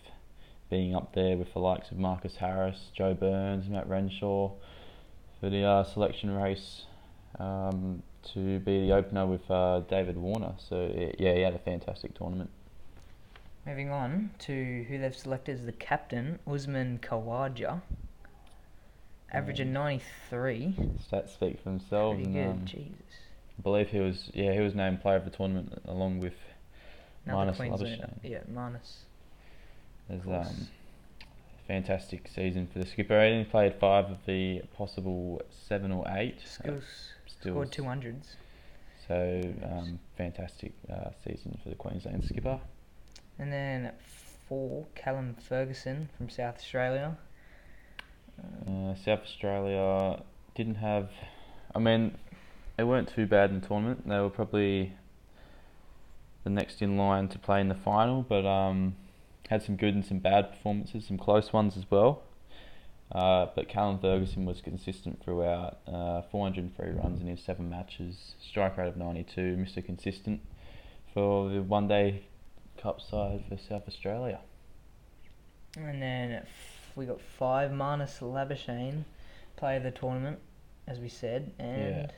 being 0.69 0.95
up 0.95 1.13
there 1.13 1.37
with 1.37 1.53
the 1.53 1.59
likes 1.59 1.91
of 1.91 1.97
Marcus 1.97 2.37
Harris, 2.37 2.89
Joe 2.95 3.13
Burns, 3.13 3.69
Matt 3.69 3.87
Renshaw 3.87 4.51
for 5.39 5.49
the 5.49 5.63
uh, 5.63 5.83
selection 5.83 6.31
race 6.31 6.85
um, 7.39 8.01
to 8.33 8.59
be 8.59 8.81
the 8.81 8.93
opener 8.93 9.25
with 9.25 9.49
uh, 9.49 9.81
David 9.81 10.17
Warner. 10.17 10.53
So 10.57 10.91
yeah, 11.19 11.33
he 11.33 11.41
had 11.41 11.53
a 11.53 11.59
fantastic 11.59 12.17
tournament. 12.17 12.49
Moving 13.65 13.91
on 13.91 14.31
to 14.39 14.85
who 14.87 14.97
they've 14.97 15.15
selected 15.15 15.59
as 15.59 15.65
the 15.65 15.71
captain, 15.71 16.39
Usman 16.47 16.99
Khawaja, 17.01 17.81
of 19.33 19.47
93. 19.47 20.75
Stats 21.11 21.29
speak 21.33 21.57
for 21.61 21.69
themselves. 21.69 22.15
Pretty 22.15 22.31
and, 22.31 22.33
good, 22.33 22.49
um, 22.49 22.65
Jesus. 22.65 22.95
I 23.57 23.61
believe 23.61 23.89
he 23.89 23.99
was 23.99 24.31
yeah 24.33 24.53
he 24.53 24.61
was 24.61 24.73
named 24.73 25.01
player 25.01 25.17
of 25.17 25.25
the 25.25 25.31
tournament 25.31 25.81
along 25.85 26.19
with 26.19 26.33
Another 27.25 27.51
Marnus 27.51 27.57
Queenslander. 27.57 28.09
Yeah, 28.23 28.39
Marnus. 28.51 29.03
course. 30.23 30.47
um 30.47 30.67
fantastic 31.69 32.27
season 32.27 32.67
for 32.73 32.79
the 32.79 32.85
skipper. 32.85 33.23
He 33.23 33.31
only 33.31 33.45
played 33.45 33.75
five 33.75 34.09
of 34.09 34.17
the 34.25 34.63
possible 34.75 35.41
seven 35.67 35.91
or 35.91 36.03
eight. 36.09 36.37
uh, 36.43 36.47
Skills 36.47 36.83
still 37.27 37.53
scored 37.53 37.71
200s. 37.71 38.25
So 39.07 39.41
um, 39.63 39.99
fantastic 40.17 40.73
uh, 40.91 41.11
season 41.23 41.59
for 41.61 41.69
the 41.69 41.75
Queensland 41.75 42.23
skipper. 42.25 42.59
And 43.39 43.51
then 43.53 43.93
four, 44.47 44.85
Callum 44.95 45.35
Ferguson 45.47 46.09
from 46.17 46.29
South 46.29 46.57
Australia. 46.57 47.17
Uh, 48.67 48.95
South 48.95 49.21
Australia 49.21 50.21
didn't 50.55 50.75
have. 50.75 51.09
I 51.73 51.79
mean, 51.79 52.17
they 52.77 52.83
weren't 52.83 53.09
too 53.09 53.25
bad 53.25 53.51
in 53.51 53.61
the 53.61 53.67
tournament. 53.67 54.07
They 54.07 54.19
were 54.19 54.29
probably 54.29 54.93
the 56.43 56.49
next 56.49 56.81
in 56.81 56.97
line 56.97 57.27
to 57.29 57.39
play 57.39 57.61
in 57.61 57.69
the 57.69 57.75
final, 57.75 58.23
but 58.23 58.45
um, 58.45 58.95
had 59.49 59.63
some 59.63 59.75
good 59.75 59.93
and 59.93 60.05
some 60.05 60.19
bad 60.19 60.51
performances, 60.51 61.07
some 61.07 61.17
close 61.17 61.53
ones 61.53 61.77
as 61.77 61.89
well. 61.89 62.23
Uh, 63.11 63.47
but 63.55 63.67
Callum 63.67 63.99
Ferguson 63.99 64.45
was 64.45 64.61
consistent 64.61 65.23
throughout. 65.23 65.79
Uh, 65.87 66.21
403 66.31 66.91
runs 66.91 67.21
in 67.21 67.27
his 67.27 67.41
seven 67.41 67.69
matches, 67.69 68.35
strike 68.39 68.77
rate 68.77 68.87
of 68.87 68.97
92, 68.97 69.57
Mr. 69.57 69.83
Consistent 69.83 70.41
for 71.13 71.49
the 71.49 71.61
one 71.61 71.87
day 71.87 72.23
cup 72.81 73.01
side 73.01 73.43
for 73.47 73.57
South 73.57 73.87
Australia. 73.87 74.39
And 75.77 76.01
then 76.01 76.45
we 76.95 77.05
got 77.05 77.21
five, 77.21 77.71
Marnus 77.71 78.19
Labuschagne, 78.21 79.03
player 79.55 79.77
of 79.77 79.83
the 79.83 79.91
tournament, 79.91 80.39
as 80.87 80.99
we 80.99 81.09
said. 81.09 81.51
And 81.59 82.11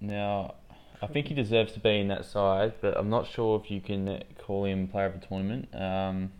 Now, 0.00 0.54
I 1.02 1.06
think 1.06 1.28
he 1.28 1.34
deserves 1.34 1.72
to 1.72 1.80
be 1.80 2.00
in 2.00 2.08
that 2.08 2.24
side, 2.24 2.74
but 2.80 2.96
I'm 2.96 3.10
not 3.10 3.26
sure 3.26 3.60
if 3.62 3.70
you 3.70 3.80
can 3.80 4.22
call 4.38 4.64
him 4.64 4.88
player 4.88 5.06
of 5.06 5.20
the 5.20 5.26
tournament. 5.26 5.68
Um, 5.74 6.32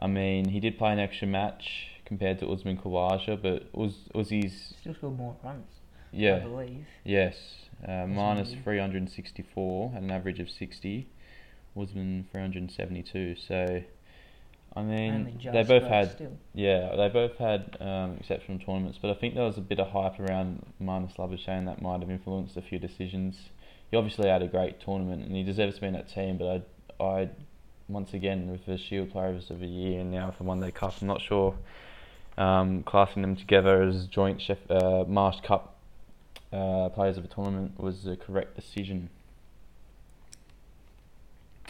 I 0.00 0.06
mean, 0.06 0.48
he 0.48 0.60
did 0.60 0.78
play 0.78 0.92
an 0.92 0.98
extra 0.98 1.26
match 1.26 1.88
compared 2.04 2.38
to 2.38 2.48
Usman 2.48 2.78
Khawaja, 2.78 3.40
but 3.40 3.68
Uz, 3.78 4.08
Uzi's 4.14 4.74
still 4.80 4.94
scored 4.94 5.16
more 5.16 5.36
runs, 5.44 5.66
I 6.12 6.16
yeah, 6.16 6.38
believe. 6.38 6.86
yes, 7.04 7.36
uh, 7.82 8.06
364 8.06 9.92
at 9.94 10.02
an 10.02 10.10
average 10.10 10.40
of 10.40 10.48
60, 10.48 11.08
Usman 11.76 12.26
372. 12.30 13.36
So, 13.36 13.82
I 14.76 14.82
mean, 14.82 15.40
they 15.52 15.62
both 15.62 15.84
had 15.84 16.12
still. 16.12 16.36
yeah, 16.54 16.94
they 16.96 17.08
both 17.08 17.36
had 17.36 17.76
um, 17.80 18.16
exceptional 18.18 18.58
tournaments, 18.58 18.98
but 19.00 19.10
I 19.10 19.14
think 19.14 19.34
there 19.34 19.44
was 19.44 19.58
a 19.58 19.62
bit 19.62 19.80
of 19.80 19.88
hype 19.88 20.20
around 20.20 20.64
Marnus 20.80 21.16
Labuschagne 21.16 21.66
that 21.66 21.82
might 21.82 22.00
have 22.00 22.10
influenced 22.10 22.56
a 22.56 22.62
few 22.62 22.78
decisions. 22.78 23.50
He 23.90 23.96
obviously 23.96 24.28
had 24.28 24.42
a 24.42 24.48
great 24.48 24.80
tournament 24.80 25.24
and 25.24 25.34
he 25.34 25.42
deserves 25.42 25.76
to 25.76 25.80
be 25.80 25.86
in 25.86 25.94
that 25.94 26.12
team, 26.12 26.36
but 26.36 26.66
I, 27.00 27.04
I 27.04 27.30
once 27.88 28.12
again 28.12 28.50
with 28.50 28.66
the 28.66 28.76
Shield 28.76 29.10
Players 29.10 29.50
of 29.50 29.60
the 29.60 29.66
Year 29.66 30.00
and 30.00 30.10
now 30.10 30.26
with 30.26 30.38
the 30.38 30.44
One 30.44 30.60
Day 30.60 30.70
Cup, 30.70 30.94
I'm 31.00 31.08
not 31.08 31.22
sure 31.22 31.54
um, 32.36 32.82
classing 32.84 33.22
them 33.22 33.34
together 33.34 33.82
as 33.82 34.06
joint 34.06 34.40
chef, 34.40 34.58
uh, 34.70 35.04
Marsh 35.08 35.40
Cup 35.40 35.76
uh, 36.52 36.88
Players 36.90 37.16
of 37.16 37.24
the 37.28 37.34
Tournament 37.34 37.78
was 37.78 38.04
the 38.04 38.16
correct 38.16 38.54
decision. 38.56 39.10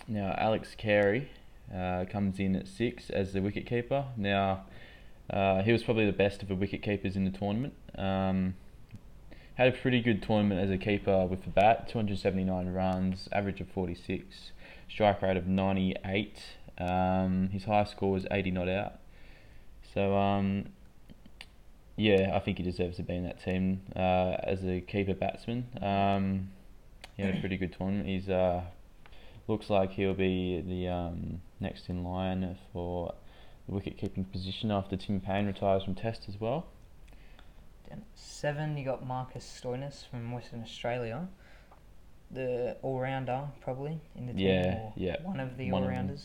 Now 0.08 0.34
Alex 0.38 0.74
Carey 0.76 1.28
uh, 1.74 2.06
comes 2.10 2.38
in 2.38 2.56
at 2.56 2.66
six 2.66 3.10
as 3.10 3.32
the 3.32 3.40
wicketkeeper. 3.40 4.06
Now, 4.16 4.64
uh, 5.30 5.62
he 5.62 5.72
was 5.72 5.82
probably 5.82 6.06
the 6.06 6.12
best 6.12 6.42
of 6.42 6.48
the 6.48 6.54
wicketkeepers 6.54 7.14
in 7.14 7.24
the 7.24 7.30
tournament. 7.30 7.74
Um, 7.96 8.54
had 9.54 9.68
a 9.68 9.72
pretty 9.72 10.00
good 10.00 10.22
tournament 10.22 10.60
as 10.60 10.70
a 10.70 10.78
keeper 10.78 11.26
with 11.26 11.44
the 11.44 11.50
bat 11.50 11.88
279 11.88 12.72
runs, 12.72 13.28
average 13.32 13.60
of 13.60 13.68
46, 13.68 14.52
strike 14.88 15.20
rate 15.20 15.36
of 15.36 15.46
98. 15.46 16.38
Um, 16.78 17.48
his 17.52 17.64
highest 17.64 17.92
score 17.92 18.12
was 18.12 18.26
80 18.30 18.52
not 18.52 18.68
out. 18.68 18.94
So, 19.92 20.16
um, 20.16 20.66
yeah, 21.96 22.32
I 22.34 22.38
think 22.38 22.58
he 22.58 22.62
deserves 22.62 22.96
to 22.96 23.02
be 23.02 23.16
in 23.16 23.24
that 23.24 23.42
team 23.42 23.82
uh, 23.96 24.36
as 24.44 24.64
a 24.64 24.80
keeper 24.80 25.14
batsman. 25.14 25.66
Um, 25.82 26.50
he 27.16 27.24
had 27.24 27.36
a 27.36 27.40
pretty 27.40 27.56
good 27.56 27.74
tournament. 27.76 28.06
He's 28.06 28.28
uh, 28.28 28.62
looks 29.48 29.70
like 29.70 29.92
he'll 29.92 30.14
be 30.14 30.60
the 30.60 30.88
um, 30.88 31.40
next 31.60 31.88
in 31.88 32.04
line 32.04 32.56
for 32.72 33.14
the 33.66 33.74
wicket 33.74 33.96
keeping 33.98 34.24
position 34.24 34.70
after 34.70 34.96
Tim 34.96 35.20
Paine 35.20 35.46
retires 35.46 35.82
from 35.82 35.94
Test 35.94 36.26
as 36.28 36.40
well. 36.40 36.66
Then 37.88 37.98
at 37.98 38.18
seven, 38.18 38.76
you 38.76 38.84
got 38.84 39.06
Marcus 39.06 39.60
Stoinis 39.62 40.06
from 40.08 40.30
Western 40.32 40.62
Australia, 40.62 41.26
the 42.30 42.76
all 42.82 43.00
rounder 43.00 43.44
probably 43.62 43.98
in 44.14 44.26
the 44.26 44.34
team. 44.34 44.46
Yeah, 44.46 44.74
or 44.74 44.92
yeah, 44.96 45.16
One 45.22 45.40
of 45.40 45.56
the 45.56 45.72
one 45.72 45.82
all 45.84 45.88
of. 45.88 46.20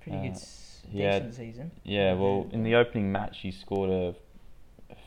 Pretty 0.00 0.16
Uh, 0.18 0.22
good, 0.22 0.30
s- 0.32 0.82
he 0.90 1.00
had- 1.00 1.12
decent 1.30 1.34
season. 1.34 1.70
Yeah, 1.84 2.14
well, 2.14 2.48
in 2.52 2.62
the 2.64 2.74
opening 2.74 3.12
match 3.12 3.40
he 3.40 3.50
scored 3.50 3.90
a 3.90 4.14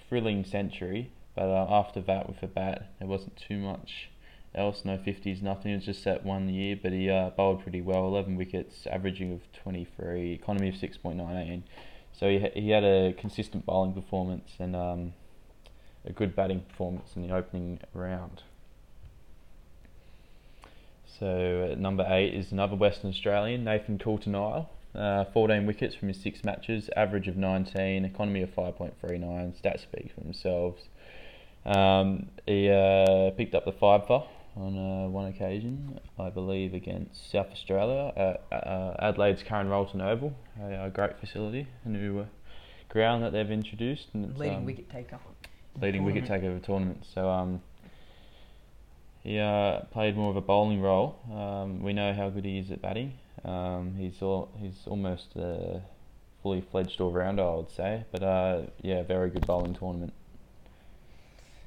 thrilling 0.07 0.43
century, 0.45 1.11
but 1.33 1.45
uh, 1.49 1.65
after 1.67 1.99
that 2.01 2.27
with 2.27 2.39
the 2.41 2.47
bat 2.47 2.91
there 2.99 3.07
wasn't 3.07 3.35
too 3.35 3.57
much 3.57 4.09
else, 4.55 4.85
no 4.85 4.97
50s, 4.97 5.41
nothing. 5.41 5.71
It 5.71 5.75
was 5.75 5.85
just 5.85 6.03
that 6.05 6.25
one 6.25 6.49
year, 6.49 6.77
but 6.81 6.91
he 6.91 7.09
uh, 7.09 7.31
bowled 7.31 7.63
pretty 7.63 7.81
well, 7.81 8.07
11 8.07 8.35
wickets, 8.35 8.85
averaging 8.87 9.33
of 9.33 9.41
23, 9.53 10.33
economy 10.33 10.69
of 10.69 10.75
6.98. 10.75 11.63
So 12.17 12.29
he, 12.29 12.47
he 12.53 12.69
had 12.69 12.83
a 12.83 13.13
consistent 13.13 13.65
bowling 13.65 13.93
performance 13.93 14.51
and 14.59 14.75
um, 14.75 15.13
a 16.05 16.11
good 16.11 16.35
batting 16.35 16.61
performance 16.61 17.11
in 17.15 17.27
the 17.27 17.33
opening 17.33 17.79
round. 17.93 18.43
So 21.19 21.69
at 21.71 21.79
number 21.79 22.05
eight 22.09 22.33
is 22.33 22.51
another 22.51 22.75
Western 22.75 23.09
Australian, 23.09 23.63
Nathan 23.63 23.97
Coulter-Nile. 23.97 24.69
Uh, 24.95 25.25
14 25.33 25.65
wickets 25.65 25.95
from 25.95 26.09
his 26.09 26.21
six 26.21 26.43
matches, 26.43 26.87
average 26.95 27.27
of 27.27 27.35
19, 27.35 28.05
economy 28.05 28.43
of 28.43 28.53
5.39. 28.53 29.59
Stats 29.59 29.81
speak 29.81 30.11
for 30.13 30.21
themselves. 30.21 30.83
Um, 31.65 32.27
he 32.45 32.69
uh, 32.69 33.31
picked 33.31 33.55
up 33.55 33.65
the 33.65 33.71
five 33.71 34.05
for 34.05 34.27
on 34.55 34.77
uh, 34.77 35.09
one 35.09 35.27
occasion, 35.27 35.99
I 36.19 36.29
believe, 36.29 36.73
against 36.73 37.31
South 37.31 37.47
Australia 37.51 38.13
at 38.15 38.43
uh, 38.51 38.95
Adelaide's 38.99 39.43
Karen 39.43 39.67
Rolton 39.67 40.01
Oval, 40.01 40.35
a, 40.61 40.85
a 40.85 40.89
great 40.89 41.19
facility, 41.19 41.67
a 41.85 41.89
new 41.89 42.19
uh, 42.21 42.25
ground 42.89 43.23
that 43.23 43.31
they've 43.31 43.49
introduced. 43.49 44.07
And 44.13 44.37
Leading 44.37 44.57
um, 44.57 44.65
wicket 44.65 44.89
taker. 44.89 45.19
leading 45.81 46.03
wicket 46.03 46.25
taker 46.25 46.51
of 46.51 46.57
a 46.57 46.59
tournament. 46.59 47.05
So 47.13 47.27
um, 47.29 47.61
he 49.23 49.39
uh, 49.39 49.81
played 49.91 50.15
more 50.15 50.29
of 50.29 50.35
a 50.35 50.41
bowling 50.41 50.81
role. 50.81 51.19
Um, 51.33 51.81
we 51.81 51.93
know 51.93 52.13
how 52.13 52.29
good 52.29 52.45
he 52.45 52.59
is 52.59 52.69
at 52.71 52.81
batting. 52.81 53.13
Um, 53.43 53.95
he's 53.97 54.21
all, 54.21 54.49
he's 54.57 54.83
almost 54.85 55.35
a 55.35 55.81
fully 56.43 56.61
fledged 56.61 57.01
all 57.01 57.11
rounder, 57.11 57.43
I 57.43 57.55
would 57.55 57.71
say. 57.71 58.03
But 58.11 58.21
uh, 58.21 58.61
yeah, 58.81 59.01
very 59.03 59.29
good 59.29 59.47
bowling 59.47 59.73
tournament. 59.73 60.13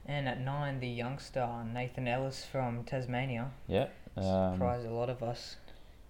And 0.08 0.28
at 0.28 0.40
nine, 0.40 0.78
the 0.78 0.88
youngster 0.88 1.48
Nathan 1.74 2.06
Ellis 2.06 2.44
from 2.44 2.84
Tasmania 2.84 3.50
Yeah, 3.66 3.88
um, 4.16 4.54
surprised 4.54 4.86
a 4.86 4.90
lot 4.90 5.10
of 5.10 5.22
us. 5.22 5.56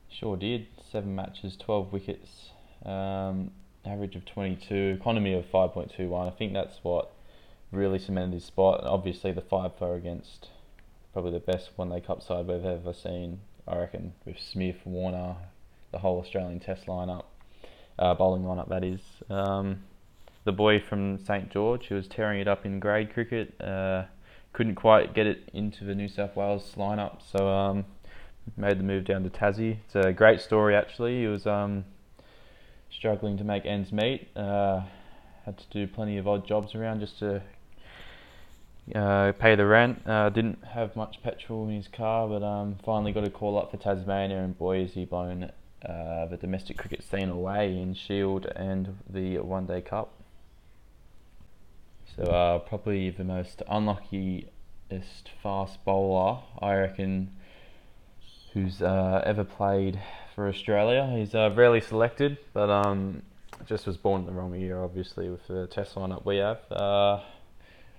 sure 0.09 0.37
did. 0.37 0.67
Seven 0.93 1.15
matches, 1.15 1.57
twelve 1.57 1.93
wickets, 1.93 2.51
um, 2.85 3.53
average 3.87 4.15
of 4.15 4.27
twenty-two, 4.27 4.99
economy 5.01 5.33
of 5.33 5.47
five 5.47 5.73
point 5.73 5.93
two 5.97 6.09
one. 6.09 6.29
I 6.29 6.31
think 6.31 6.53
that's 6.53 6.79
what 6.83 7.11
really 7.73 7.99
cemented 7.99 8.35
his 8.35 8.45
spot. 8.45 8.85
Obviously, 8.85 9.33
the 9.33 9.41
five 9.41 9.73
for 9.79 9.95
against 9.95 10.51
probably 11.15 11.33
the 11.33 11.41
best 11.41 11.71
one 11.77 11.89
day 11.89 12.01
cup 12.01 12.23
side 12.23 12.47
we've 12.47 12.65
ever 12.65 12.93
seen. 12.93 13.41
I 13.67 13.79
reckon 13.79 14.13
with 14.27 14.39
Smith, 14.39 14.77
Warner, 14.85 15.37
the 15.91 15.99
whole 15.99 16.21
Australian 16.21 16.61
Test 16.61 16.87
lineup, 16.87 17.25
uh, 17.99 18.15
bowling 18.15 18.43
lineup 18.43 18.69
that 18.69 18.85
is. 18.85 19.01
Um, 19.31 19.85
the 20.47 20.53
boy 20.53 20.81
from 20.81 21.19
St 21.19 21.51
George, 21.51 21.89
who 21.89 21.97
was 21.97 22.07
tearing 22.07 22.41
it 22.41 22.49
up 22.49 22.65
in 22.65 22.79
grade 22.81 23.13
cricket, 23.13 23.61
uh, 23.61 24.05
couldn't 24.53 24.77
quite 24.77 25.13
get 25.13 25.27
it 25.27 25.51
into 25.53 25.85
the 25.85 25.95
New 25.95 26.09
South 26.09 26.37
Wales 26.37 26.73
lineup, 26.77 27.19
so 27.21 27.49
um, 27.49 27.85
made 28.57 28.79
the 28.79 28.85
move 28.85 29.05
down 29.05 29.25
to 29.25 29.29
Tassie. 29.29 29.79
It's 29.85 29.97
a 29.97 30.13
great 30.13 30.41
story 30.41 30.77
actually. 30.77 31.21
He 31.21 31.27
was 31.27 31.47
um, 31.49 31.85
struggling 32.91 33.37
to 33.39 33.45
make 33.45 33.67
ends 33.67 33.93
meet. 33.93 34.29
Uh, 34.37 34.83
had 35.45 35.59
to 35.59 35.65
do 35.71 35.87
plenty 35.87 36.17
of 36.17 36.29
odd 36.29 36.47
jobs 36.47 36.77
around 36.77 37.01
just 37.01 37.19
to 37.19 37.43
uh, 38.95 39.33
pay 39.33 39.57
the 39.57 39.67
rent. 39.67 40.01
Uh, 40.07 40.31
didn't 40.31 40.65
have 40.65 40.95
much 40.95 41.17
petrol 41.25 41.69
in 41.69 41.75
his 41.75 41.89
car, 41.89 42.29
but 42.29 42.45
um, 42.45 42.77
finally 42.85 43.13
got 43.13 43.27
a 43.27 43.31
call 43.31 43.59
up 43.59 43.73
for 43.73 43.79
Tasmania, 43.79 44.39
and 44.39 44.57
boy, 44.57 44.87
he 44.87 45.05
blown 45.05 45.51
uh, 45.85 46.27
the 46.27 46.39
domestic 46.41 46.79
cricket 46.79 47.03
scene 47.03 47.31
away 47.31 47.77
in 47.77 47.95
Shield 47.95 48.47
and 48.55 48.97
the 49.11 49.39
One 49.39 49.67
Day 49.67 49.81
Cup. 49.81 50.16
So 52.17 52.23
uh, 52.25 52.59
probably 52.61 53.11
the 53.11 53.25
most 53.25 53.63
unluckiest 53.69 55.31
fast 55.43 55.85
bowler 55.85 56.39
I 56.61 56.75
reckon 56.75 57.33
who's 58.55 58.81
uh, 58.81 59.23
ever 59.27 59.45
played 59.45 60.01
for 60.35 60.49
Australia. 60.49 61.13
He's 61.15 61.35
uh, 61.35 61.53
rarely 61.55 61.83
selected, 61.83 62.39
but 62.55 62.71
um, 62.71 63.23
just 63.67 63.87
was 63.87 63.99
born 63.99 64.23
in 64.23 64.27
the 64.27 64.33
wrong 64.33 64.55
year, 64.55 64.83
obviously, 64.83 65.29
with 65.29 65.47
the 65.47 65.67
test 65.67 65.95
lineup 65.95 66.25
we 66.25 66.37
have. 66.37 66.61
Uh, 66.71 67.21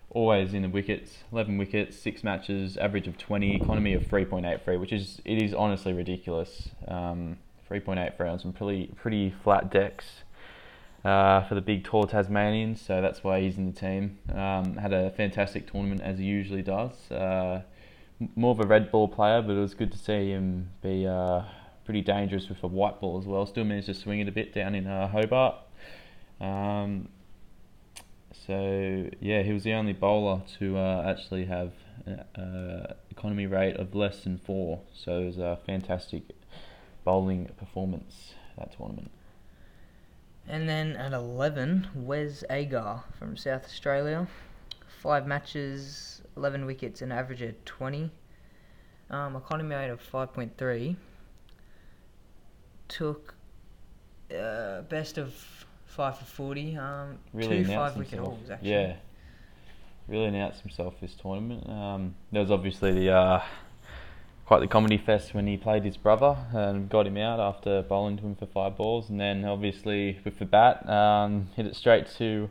always 0.09 0.55
in 0.55 0.63
the 0.63 0.69
wickets, 0.69 1.19
11 1.31 1.59
wickets, 1.59 1.95
six 1.95 2.23
matches, 2.23 2.75
average 2.77 3.07
of 3.07 3.19
20, 3.19 3.55
economy 3.55 3.93
of 3.93 4.03
3.83, 4.03 4.79
which 4.79 4.91
is 4.91 5.21
it 5.25 5.41
is 5.41 5.53
honestly 5.53 5.93
ridiculous. 5.93 6.69
Um, 6.87 7.37
3.83 7.69 8.31
on 8.31 8.39
some 8.39 8.53
pretty 8.53 8.87
pretty 8.95 9.35
flat 9.43 9.69
decks. 9.71 10.23
Uh, 11.07 11.41
for 11.47 11.55
the 11.55 11.61
big 11.61 11.85
tall 11.85 12.05
Tasmanians, 12.05 12.81
so 12.81 13.01
that's 13.01 13.23
why 13.23 13.39
he's 13.39 13.57
in 13.57 13.65
the 13.65 13.71
team. 13.71 14.17
Um, 14.35 14.75
had 14.75 14.91
a 14.91 15.09
fantastic 15.11 15.71
tournament 15.71 16.01
as 16.01 16.19
he 16.19 16.25
usually 16.25 16.61
does. 16.61 17.09
Uh, 17.09 17.61
more 18.35 18.51
of 18.51 18.59
a 18.59 18.67
red 18.67 18.91
ball 18.91 19.07
player, 19.07 19.41
but 19.41 19.53
it 19.53 19.59
was 19.59 19.73
good 19.73 19.89
to 19.93 19.97
see 19.97 20.31
him 20.31 20.69
be 20.81 21.07
uh, 21.07 21.43
pretty 21.85 22.01
dangerous 22.01 22.49
with 22.49 22.61
a 22.61 22.67
white 22.67 22.99
ball 22.99 23.17
as 23.17 23.25
well. 23.25 23.45
Still 23.45 23.63
managed 23.63 23.85
to 23.85 23.93
swing 23.93 24.19
it 24.19 24.27
a 24.27 24.33
bit 24.33 24.53
down 24.53 24.75
in 24.75 24.85
uh, 24.85 25.07
Hobart. 25.07 25.55
Um, 26.41 27.07
so 28.45 29.09
yeah, 29.21 29.43
he 29.43 29.53
was 29.53 29.63
the 29.63 29.75
only 29.75 29.93
bowler 29.93 30.41
to 30.59 30.77
uh, 30.77 31.05
actually 31.07 31.45
have 31.45 31.71
an 32.05 32.95
economy 33.09 33.45
rate 33.45 33.77
of 33.77 33.95
less 33.95 34.25
than 34.25 34.39
four. 34.39 34.81
So 34.93 35.21
it 35.21 35.25
was 35.27 35.37
a 35.37 35.57
fantastic 35.65 36.23
bowling 37.05 37.49
performance 37.57 38.33
that 38.57 38.75
tournament. 38.75 39.11
And 40.49 40.67
then 40.67 40.95
at 40.95 41.13
11, 41.13 41.87
Wes 41.93 42.43
Agar 42.49 43.03
from 43.19 43.35
South 43.35 43.65
Australia. 43.65 44.27
Five 45.01 45.27
matches, 45.27 46.21
11 46.37 46.65
wickets, 46.65 47.01
an 47.01 47.11
average 47.11 47.41
of 47.41 47.63
20. 47.65 48.09
Um, 49.09 49.35
economy 49.35 49.75
rate 49.75 49.89
of 49.89 50.01
5.3. 50.01 50.95
Took 52.87 53.35
uh, 54.33 54.81
best 54.83 55.17
of 55.17 55.33
5 55.85 56.17
for 56.17 56.25
40. 56.25 56.77
Um, 56.77 57.19
really 57.33 57.63
two 57.63 57.65
five 57.65 57.97
wicket 57.97 58.13
himself. 58.13 58.37
hauls, 58.37 58.49
actually. 58.49 58.71
Yeah, 58.71 58.95
really 60.07 60.25
announced 60.25 60.61
himself 60.61 60.95
this 61.01 61.13
tournament. 61.13 61.69
Um, 61.69 62.15
there 62.31 62.41
was 62.41 62.51
obviously 62.51 62.93
the 62.93 63.11
uh, 63.11 63.41
quite 64.47 64.61
the 64.61 64.67
comedy 64.67 64.97
fest 64.97 65.35
when 65.35 65.45
he 65.45 65.57
played 65.57 65.83
his 65.83 65.97
brother 65.97 66.35
and 66.53 66.89
got 66.89 67.05
him 67.05 67.17
out 67.17 67.39
after 67.39 67.83
bowling 67.83 68.17
to 68.17 68.23
him 68.23 68.35
for 68.35 68.47
five 68.47 68.75
balls, 68.75 69.09
and 69.09 69.19
then 69.19 69.45
obviously 69.45 70.19
with 70.23 70.39
the 70.39 70.45
bat 70.45 70.89
um, 70.89 71.49
hit 71.55 71.67
it 71.67 71.75
straight 71.75 72.07
to 72.17 72.49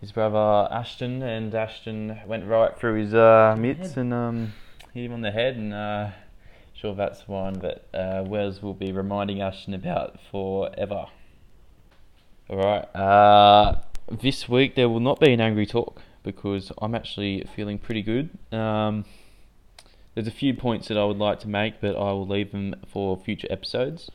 his 0.00 0.10
brother 0.10 0.68
Ashton, 0.72 1.22
and 1.22 1.54
Ashton 1.54 2.18
went 2.26 2.46
right 2.46 2.76
through 2.76 3.00
his 3.00 3.14
uh, 3.14 3.54
mitts 3.56 3.96
and 3.96 4.12
um, 4.12 4.52
hit 4.92 5.04
him 5.04 5.12
on 5.12 5.20
the 5.20 5.30
head 5.30 5.54
and. 5.54 5.72
Uh, 5.72 6.10
Sure, 6.80 6.94
that's 6.94 7.26
one 7.26 7.54
that 7.54 7.86
uh, 7.92 8.22
Wes 8.24 8.62
will 8.62 8.72
be 8.72 8.92
reminding 8.92 9.42
us 9.42 9.66
about 9.66 10.16
forever. 10.30 11.06
All 12.48 12.56
right. 12.56 12.84
Uh, 12.94 13.80
this 14.12 14.48
week 14.48 14.76
there 14.76 14.88
will 14.88 15.00
not 15.00 15.18
be 15.18 15.32
an 15.32 15.40
angry 15.40 15.66
talk 15.66 16.00
because 16.22 16.70
I'm 16.80 16.94
actually 16.94 17.44
feeling 17.56 17.78
pretty 17.78 18.02
good. 18.02 18.30
Um, 18.52 19.06
there's 20.18 20.26
a 20.26 20.32
few 20.32 20.52
points 20.52 20.88
that 20.88 20.98
I 20.98 21.04
would 21.04 21.18
like 21.18 21.38
to 21.40 21.48
make, 21.48 21.80
but 21.80 21.94
I 21.94 22.10
will 22.10 22.26
leave 22.26 22.50
them 22.50 22.74
for 22.88 23.16
future 23.16 23.46
episodes 23.50 24.10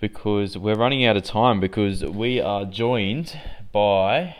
because 0.00 0.56
we're 0.56 0.76
running 0.76 1.04
out 1.04 1.16
of 1.16 1.24
time 1.24 1.58
because 1.58 2.04
we 2.04 2.40
are 2.40 2.64
joined 2.64 3.36
by 3.72 4.36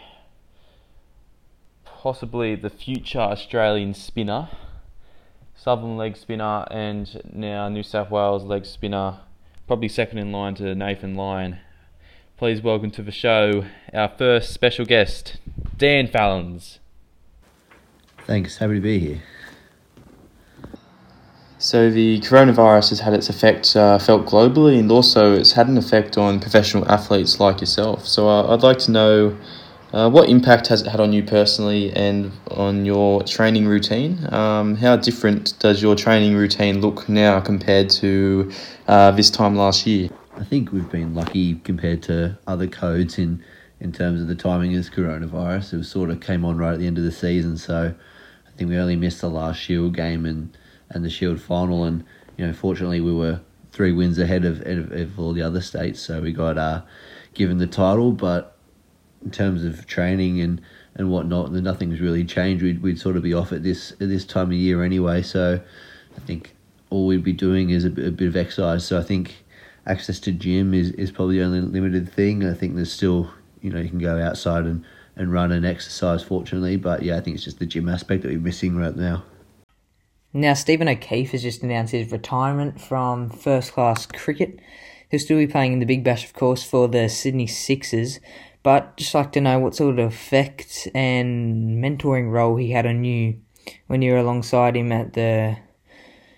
possibly 1.84 2.54
the 2.54 2.70
future 2.70 3.18
Australian 3.18 3.94
spinner, 3.94 4.48
Southern 5.56 5.96
leg 5.96 6.16
spinner, 6.16 6.64
and 6.70 7.20
now 7.32 7.68
New 7.68 7.82
South 7.82 8.12
Wales 8.12 8.44
leg 8.44 8.64
spinner, 8.64 9.18
probably 9.66 9.88
second 9.88 10.18
in 10.18 10.30
line 10.30 10.54
to 10.54 10.72
Nathan 10.76 11.16
Lyon. 11.16 11.58
Please 12.36 12.62
welcome 12.62 12.92
to 12.92 13.02
the 13.02 13.10
show 13.10 13.64
our 13.92 14.08
first 14.16 14.52
special 14.52 14.84
guest, 14.84 15.38
Dan 15.76 16.06
Fallins. 16.06 16.78
Thanks, 18.24 18.58
happy 18.58 18.74
to 18.74 18.80
be 18.80 19.00
here. 19.00 19.22
So 21.62 21.90
the 21.90 22.20
coronavirus 22.20 22.88
has 22.88 23.00
had 23.00 23.12
its 23.12 23.28
effect 23.28 23.76
uh, 23.76 23.98
felt 23.98 24.24
globally, 24.24 24.80
and 24.80 24.90
also 24.90 25.34
it's 25.34 25.52
had 25.52 25.68
an 25.68 25.76
effect 25.76 26.16
on 26.16 26.40
professional 26.40 26.90
athletes 26.90 27.38
like 27.38 27.60
yourself. 27.60 28.08
So 28.08 28.30
uh, 28.30 28.54
I'd 28.54 28.62
like 28.62 28.78
to 28.78 28.90
know 28.90 29.36
uh, 29.92 30.08
what 30.08 30.30
impact 30.30 30.68
has 30.68 30.80
it 30.80 30.88
had 30.88 31.00
on 31.00 31.12
you 31.12 31.22
personally 31.22 31.92
and 31.92 32.32
on 32.50 32.86
your 32.86 33.22
training 33.24 33.66
routine. 33.66 34.26
Um, 34.32 34.74
how 34.76 34.96
different 34.96 35.52
does 35.58 35.82
your 35.82 35.94
training 35.94 36.34
routine 36.34 36.80
look 36.80 37.10
now 37.10 37.40
compared 37.40 37.90
to 37.90 38.50
uh, 38.88 39.10
this 39.10 39.28
time 39.28 39.54
last 39.54 39.86
year? 39.86 40.08
I 40.38 40.44
think 40.44 40.72
we've 40.72 40.90
been 40.90 41.14
lucky 41.14 41.56
compared 41.56 42.02
to 42.04 42.38
other 42.46 42.68
codes 42.68 43.18
in 43.18 43.44
in 43.80 43.92
terms 43.92 44.22
of 44.22 44.28
the 44.28 44.34
timing 44.34 44.74
of 44.74 44.78
this 44.78 44.88
coronavirus. 44.88 45.74
It 45.74 45.76
was 45.76 45.90
sort 45.90 46.08
of 46.08 46.20
came 46.20 46.42
on 46.42 46.56
right 46.56 46.72
at 46.72 46.78
the 46.78 46.86
end 46.86 46.96
of 46.96 47.04
the 47.04 47.12
season, 47.12 47.58
so 47.58 47.94
I 48.46 48.50
think 48.56 48.70
we 48.70 48.78
only 48.78 48.96
missed 48.96 49.20
the 49.20 49.28
last 49.28 49.60
Shield 49.60 49.94
game 49.94 50.24
and 50.24 50.56
and 50.90 51.04
the 51.04 51.10
Shield 51.10 51.40
final. 51.40 51.84
And 51.84 52.04
you 52.36 52.46
know, 52.46 52.52
fortunately, 52.52 53.00
we 53.00 53.12
were 53.12 53.40
three 53.72 53.92
wins 53.92 54.18
ahead 54.18 54.44
of 54.44 54.60
of, 54.62 54.92
of 54.92 55.18
all 55.18 55.32
the 55.32 55.42
other 55.42 55.60
states, 55.60 56.00
so 56.00 56.20
we 56.20 56.32
got 56.32 56.58
uh, 56.58 56.82
given 57.34 57.58
the 57.58 57.66
title. 57.66 58.12
But 58.12 58.56
in 59.24 59.30
terms 59.30 59.64
of 59.64 59.86
training 59.86 60.40
and 60.40 60.60
and 60.94 61.10
whatnot, 61.10 61.52
nothing's 61.52 62.00
really 62.00 62.24
changed. 62.24 62.62
We'd 62.62 62.82
we'd 62.82 63.00
sort 63.00 63.16
of 63.16 63.22
be 63.22 63.34
off 63.34 63.52
at 63.52 63.62
this 63.62 63.92
at 63.92 64.08
this 64.08 64.24
time 64.24 64.48
of 64.48 64.54
year 64.54 64.82
anyway. 64.82 65.22
So 65.22 65.60
I 66.16 66.20
think 66.20 66.54
all 66.90 67.06
we'd 67.06 67.24
be 67.24 67.32
doing 67.32 67.70
is 67.70 67.84
a, 67.84 67.88
a 67.88 68.10
bit 68.10 68.28
of 68.28 68.36
exercise. 68.36 68.84
So 68.84 68.98
I 68.98 69.02
think 69.02 69.44
access 69.86 70.18
to 70.20 70.32
gym 70.32 70.74
is, 70.74 70.90
is 70.92 71.10
probably 71.10 71.38
the 71.38 71.44
only 71.44 71.60
limited 71.60 72.12
thing. 72.12 72.44
I 72.44 72.54
think 72.54 72.74
there's 72.74 72.92
still 72.92 73.30
you 73.60 73.70
know 73.70 73.80
you 73.80 73.88
can 73.88 73.98
go 73.98 74.20
outside 74.20 74.64
and, 74.64 74.84
and 75.16 75.32
run 75.32 75.52
and 75.52 75.64
exercise 75.64 76.22
fortunately, 76.22 76.76
but 76.76 77.02
yeah, 77.02 77.16
I 77.16 77.20
think 77.20 77.36
it's 77.36 77.44
just 77.44 77.58
the 77.58 77.66
gym 77.66 77.88
aspect 77.88 78.22
that 78.22 78.28
we're 78.28 78.40
missing 78.40 78.76
right 78.76 78.96
now. 78.96 79.22
Now, 80.32 80.54
Stephen 80.54 80.88
O'Keefe 80.88 81.32
has 81.32 81.42
just 81.42 81.62
announced 81.64 81.92
his 81.92 82.12
retirement 82.12 82.80
from 82.80 83.30
first 83.30 83.72
class 83.72 84.06
cricket. 84.06 84.60
He'll 85.10 85.18
still 85.18 85.38
be 85.38 85.48
playing 85.48 85.72
in 85.72 85.78
the 85.80 85.86
Big 85.86 86.04
Bash, 86.04 86.24
of 86.24 86.34
course, 86.34 86.62
for 86.62 86.86
the 86.86 87.08
Sydney 87.08 87.48
Sixers. 87.48 88.20
But 88.62 88.96
just 88.96 89.12
like 89.12 89.32
to 89.32 89.40
know 89.40 89.58
what 89.58 89.74
sort 89.74 89.98
of 89.98 90.06
effect 90.06 90.86
and 90.94 91.82
mentoring 91.82 92.30
role 92.30 92.56
he 92.56 92.70
had 92.70 92.86
on 92.86 93.02
you 93.02 93.40
when 93.88 94.02
you 94.02 94.12
were 94.12 94.18
alongside 94.18 94.76
him 94.76 94.92
at 94.92 95.14
the 95.14 95.56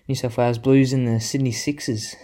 New 0.09 0.15
South 0.15 0.39
Wales 0.39 0.59
Blues 0.59 0.95
and 0.95 1.07
the 1.07 1.21
Sydney 1.21 1.53
Sixers. 1.53 2.17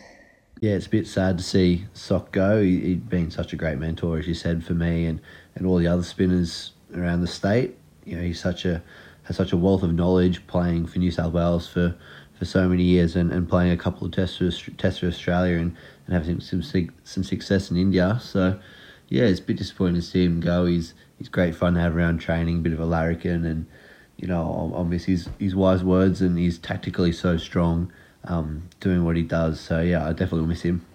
Yeah, 0.60 0.72
it's 0.72 0.86
a 0.86 0.90
bit 0.90 1.06
sad 1.06 1.36
to 1.38 1.44
see 1.44 1.84
Sock 1.92 2.32
go. 2.32 2.62
He, 2.62 2.90
had 2.90 3.10
been 3.10 3.30
such 3.30 3.52
a 3.52 3.56
great 3.56 3.78
mentor, 3.78 4.18
as 4.18 4.26
you 4.26 4.34
said, 4.34 4.64
for 4.64 4.74
me 4.74 5.04
and, 5.04 5.20
and 5.54 5.66
all 5.66 5.76
the 5.76 5.86
other 5.86 6.02
spinners 6.02 6.72
around 6.94 7.20
the 7.20 7.26
state. 7.26 7.76
You 8.04 8.16
know, 8.16 8.22
he's 8.22 8.40
such 8.40 8.64
a 8.64 8.82
has 9.28 9.36
such 9.36 9.52
a 9.52 9.56
wealth 9.56 9.82
of 9.82 9.94
knowledge 9.94 10.44
playing 10.46 10.86
for 10.86 10.98
New 10.98 11.10
South 11.10 11.34
Wales 11.34 11.68
for, 11.68 11.94
for 12.38 12.46
so 12.46 12.66
many 12.66 12.82
years 12.82 13.14
and, 13.14 13.30
and 13.30 13.46
playing 13.46 13.70
a 13.70 13.76
couple 13.76 14.06
of 14.06 14.12
tests 14.12 14.38
for, 14.38 14.50
tests 14.72 15.00
for 15.00 15.06
Australia 15.06 15.58
and, 15.58 15.76
and 16.06 16.14
having 16.14 16.40
some 16.40 16.62
some 17.04 17.22
success 17.22 17.70
in 17.70 17.76
India. 17.76 18.18
So, 18.22 18.58
yeah, 19.10 19.24
it's 19.24 19.38
a 19.38 19.42
bit 19.42 19.58
disappointing 19.58 19.96
to 19.96 20.02
see 20.02 20.24
him 20.24 20.40
go. 20.40 20.64
He's 20.64 20.94
he's 21.18 21.28
great 21.28 21.54
fun 21.54 21.74
to 21.74 21.80
have 21.80 21.94
around 21.94 22.18
training, 22.18 22.56
a 22.56 22.60
bit 22.60 22.72
of 22.72 22.80
a 22.80 22.86
larrikin, 22.86 23.44
and 23.44 23.66
you 24.16 24.26
know 24.26 24.86
miss 24.88 25.04
his, 25.04 25.28
his 25.38 25.54
wise 25.54 25.84
words 25.84 26.22
and 26.22 26.38
he's 26.38 26.58
tactically 26.58 27.12
so 27.12 27.36
strong, 27.36 27.92
um, 28.24 28.62
doing 28.80 29.04
what 29.04 29.14
he 29.14 29.22
does. 29.22 29.60
So 29.60 29.82
yeah, 29.82 30.08
I 30.08 30.12
definitely 30.12 30.46
miss 30.46 30.62
him. 30.62 30.86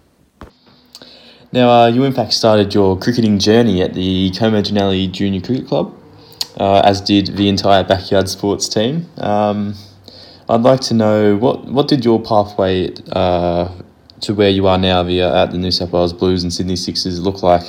Now, 1.52 1.70
uh, 1.70 1.86
you 1.86 2.02
in 2.02 2.12
fact 2.12 2.32
started 2.32 2.74
your 2.74 2.98
cricketing 2.98 3.38
journey 3.38 3.80
at 3.80 3.94
the 3.94 4.32
Como 4.32 4.60
Junior 4.60 5.40
Cricket 5.40 5.68
Club 5.68 5.96
uh, 6.58 6.80
as 6.84 7.00
did 7.00 7.36
the 7.36 7.48
entire 7.48 7.84
backyard 7.84 8.28
sports 8.28 8.68
team. 8.68 9.06
Um, 9.18 9.74
I'd 10.48 10.60
like 10.60 10.80
to 10.82 10.94
know 10.94 11.36
what 11.36 11.64
what 11.66 11.88
did 11.88 12.04
your 12.04 12.20
pathway 12.20 12.92
uh, 13.12 13.72
to 14.20 14.34
where 14.34 14.50
you 14.50 14.66
are 14.66 14.78
now 14.78 15.02
via 15.02 15.34
at 15.42 15.50
the 15.50 15.58
New 15.58 15.70
South 15.70 15.92
Wales 15.92 16.12
Blues 16.12 16.42
and 16.42 16.52
Sydney 16.52 16.76
Sixers 16.76 17.20
look 17.20 17.42
like 17.42 17.64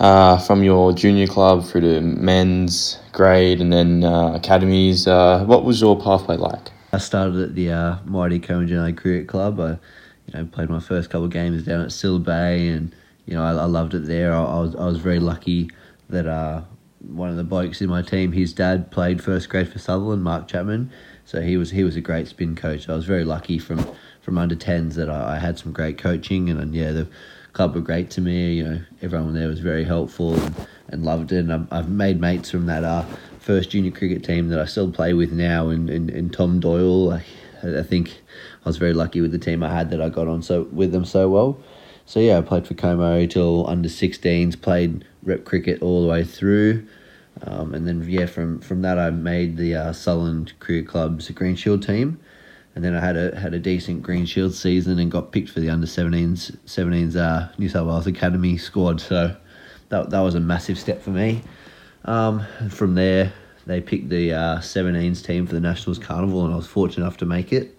uh, 0.00 0.38
from 0.38 0.62
your 0.62 0.92
junior 0.92 1.26
club 1.26 1.64
through 1.64 1.82
to 1.82 2.00
men's 2.00 2.98
grade 3.12 3.60
and 3.60 3.72
then 3.72 4.04
uh, 4.04 4.34
academies. 4.34 5.06
Uh, 5.06 5.44
what 5.44 5.64
was 5.64 5.80
your 5.80 5.98
pathway 5.98 6.36
like? 6.36 6.70
I 6.92 6.98
started 6.98 7.36
at 7.40 7.54
the 7.54 7.72
uh, 7.72 7.96
mighty 8.04 8.38
Como 8.38 8.66
Cricket 8.92 9.28
Club. 9.28 9.60
I 9.60 9.70
you 10.26 10.34
know 10.34 10.44
played 10.46 10.68
my 10.68 10.80
first 10.80 11.10
couple 11.10 11.26
of 11.26 11.30
games 11.30 11.64
down 11.64 11.82
at 11.82 11.92
Scylla 11.92 12.18
Bay 12.18 12.68
and 12.68 12.94
you 13.26 13.34
know 13.34 13.44
I, 13.44 13.50
I 13.50 13.66
loved 13.66 13.94
it 13.94 14.06
there. 14.06 14.34
I, 14.34 14.42
I, 14.42 14.60
was 14.60 14.74
I 14.74 14.86
was 14.86 14.98
very 14.98 15.20
lucky 15.20 15.70
that 16.08 16.26
uh, 16.26 16.62
one 17.08 17.30
of 17.30 17.36
the 17.36 17.44
blokes 17.44 17.80
in 17.80 17.88
my 17.88 18.02
team, 18.02 18.32
his 18.32 18.52
dad 18.52 18.90
played 18.90 19.22
first 19.22 19.48
grade 19.48 19.68
for 19.68 19.78
Sutherland, 19.78 20.22
Mark 20.22 20.48
Chapman. 20.48 20.90
So 21.24 21.40
he 21.40 21.56
was 21.56 21.70
he 21.70 21.84
was 21.84 21.96
a 21.96 22.00
great 22.00 22.28
spin 22.28 22.54
coach. 22.54 22.88
I 22.88 22.94
was 22.94 23.04
very 23.04 23.24
lucky 23.24 23.58
from 23.58 23.86
from 24.22 24.38
under 24.38 24.54
tens 24.54 24.96
that 24.96 25.10
I, 25.10 25.36
I 25.36 25.38
had 25.38 25.58
some 25.58 25.72
great 25.72 25.98
coaching 25.98 26.50
and, 26.50 26.60
and, 26.60 26.74
yeah 26.74 26.90
the 26.90 27.06
club 27.52 27.74
were 27.74 27.80
great 27.80 28.10
to 28.10 28.20
me. 28.20 28.54
You 28.54 28.64
know 28.64 28.80
everyone 29.02 29.34
there 29.34 29.48
was 29.48 29.60
very 29.60 29.84
helpful 29.84 30.34
and, 30.34 30.66
and 30.88 31.04
loved 31.04 31.32
it. 31.32 31.38
And 31.38 31.52
I've, 31.52 31.72
I've 31.72 31.88
made 31.88 32.20
mates 32.20 32.50
from 32.50 32.66
that 32.66 32.84
uh, 32.84 33.04
first 33.38 33.70
junior 33.70 33.90
cricket 33.90 34.24
team 34.24 34.48
that 34.48 34.58
I 34.58 34.64
still 34.66 34.90
play 34.90 35.14
with 35.14 35.32
now. 35.32 35.68
And, 35.68 35.90
and, 35.90 36.10
and 36.10 36.32
Tom 36.32 36.60
Doyle, 36.60 37.12
I, 37.12 37.24
I 37.62 37.82
think 37.82 38.20
I 38.64 38.68
was 38.68 38.76
very 38.76 38.92
lucky 38.92 39.20
with 39.20 39.32
the 39.32 39.38
team 39.38 39.62
I 39.62 39.72
had 39.72 39.90
that 39.90 40.00
I 40.00 40.08
got 40.08 40.28
on 40.28 40.42
so 40.42 40.64
with 40.72 40.92
them 40.92 41.04
so 41.04 41.28
well. 41.28 41.58
So 42.06 42.20
yeah, 42.20 42.38
I 42.38 42.40
played 42.40 42.68
for 42.68 42.74
Como 42.74 43.26
till 43.26 43.68
under 43.68 43.88
16s, 43.88 44.60
played 44.60 45.04
rep 45.24 45.44
cricket 45.44 45.82
all 45.82 46.02
the 46.02 46.08
way 46.08 46.22
through. 46.22 46.86
Um, 47.42 47.74
and 47.74 47.86
then 47.86 48.08
yeah, 48.08 48.26
from 48.26 48.60
from 48.60 48.82
that 48.82 48.98
I 48.98 49.10
made 49.10 49.56
the 49.56 49.74
uh, 49.74 49.92
Sutherland 49.92 50.52
Cricket 50.60 50.88
Club's 50.88 51.28
Green 51.30 51.56
Shield 51.56 51.82
team, 51.82 52.18
and 52.74 52.84
then 52.84 52.94
I 52.94 53.00
had 53.00 53.16
a 53.16 53.38
had 53.38 53.52
a 53.54 53.58
decent 53.58 54.02
Green 54.02 54.24
Shield 54.24 54.54
season 54.54 54.98
and 54.98 55.10
got 55.10 55.32
picked 55.32 55.50
for 55.50 55.60
the 55.60 55.68
under 55.68 55.86
17s 55.86 56.56
17s 56.64 57.16
uh, 57.16 57.52
New 57.58 57.68
South 57.68 57.88
Wales 57.88 58.06
Academy 58.06 58.56
squad. 58.56 59.00
So 59.00 59.36
that 59.88 60.10
that 60.10 60.20
was 60.20 60.34
a 60.34 60.40
massive 60.40 60.78
step 60.78 61.02
for 61.02 61.10
me. 61.10 61.42
Um, 62.04 62.46
from 62.70 62.94
there, 62.94 63.32
they 63.66 63.80
picked 63.80 64.08
the 64.08 64.32
uh, 64.32 64.58
17s 64.58 65.24
team 65.26 65.46
for 65.46 65.54
the 65.54 65.60
Nationals 65.60 65.98
Carnival, 65.98 66.44
and 66.44 66.54
I 66.54 66.56
was 66.56 66.68
fortunate 66.68 67.04
enough 67.04 67.16
to 67.18 67.26
make 67.26 67.52
it. 67.52 67.76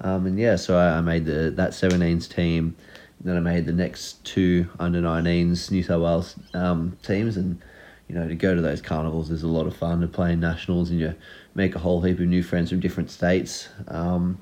Um, 0.00 0.26
and 0.26 0.38
yeah, 0.38 0.56
so 0.56 0.76
I, 0.76 0.98
I 0.98 1.00
made 1.00 1.24
the 1.24 1.52
that 1.52 1.70
17s 1.70 2.28
team. 2.28 2.76
Then 3.22 3.36
I 3.36 3.40
made 3.40 3.66
the 3.66 3.72
next 3.72 4.24
two 4.24 4.68
under 4.78 5.00
19s 5.00 5.70
New 5.70 5.82
South 5.82 6.02
Wales 6.02 6.36
um, 6.54 6.96
teams, 7.02 7.36
and 7.36 7.60
you 8.08 8.14
know, 8.14 8.26
to 8.26 8.34
go 8.34 8.54
to 8.54 8.60
those 8.60 8.80
carnivals 8.80 9.30
is 9.30 9.42
a 9.42 9.48
lot 9.48 9.66
of 9.66 9.76
fun 9.76 10.00
to 10.00 10.08
play 10.08 10.32
in 10.32 10.40
nationals 10.40 10.90
and 10.90 10.98
you 10.98 11.14
make 11.54 11.76
a 11.76 11.78
whole 11.78 12.00
heap 12.00 12.18
of 12.18 12.26
new 12.26 12.42
friends 12.42 12.70
from 12.70 12.80
different 12.80 13.10
states. 13.10 13.68
Um, 13.86 14.40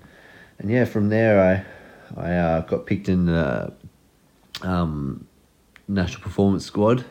and 0.58 0.70
yeah, 0.70 0.84
from 0.84 1.10
there 1.10 1.66
I 2.16 2.20
I 2.20 2.32
uh, 2.34 2.60
got 2.62 2.86
picked 2.86 3.08
in 3.08 3.26
the 3.26 3.72
um, 4.62 5.26
national 5.86 6.22
performance 6.22 6.64
squad 6.64 7.04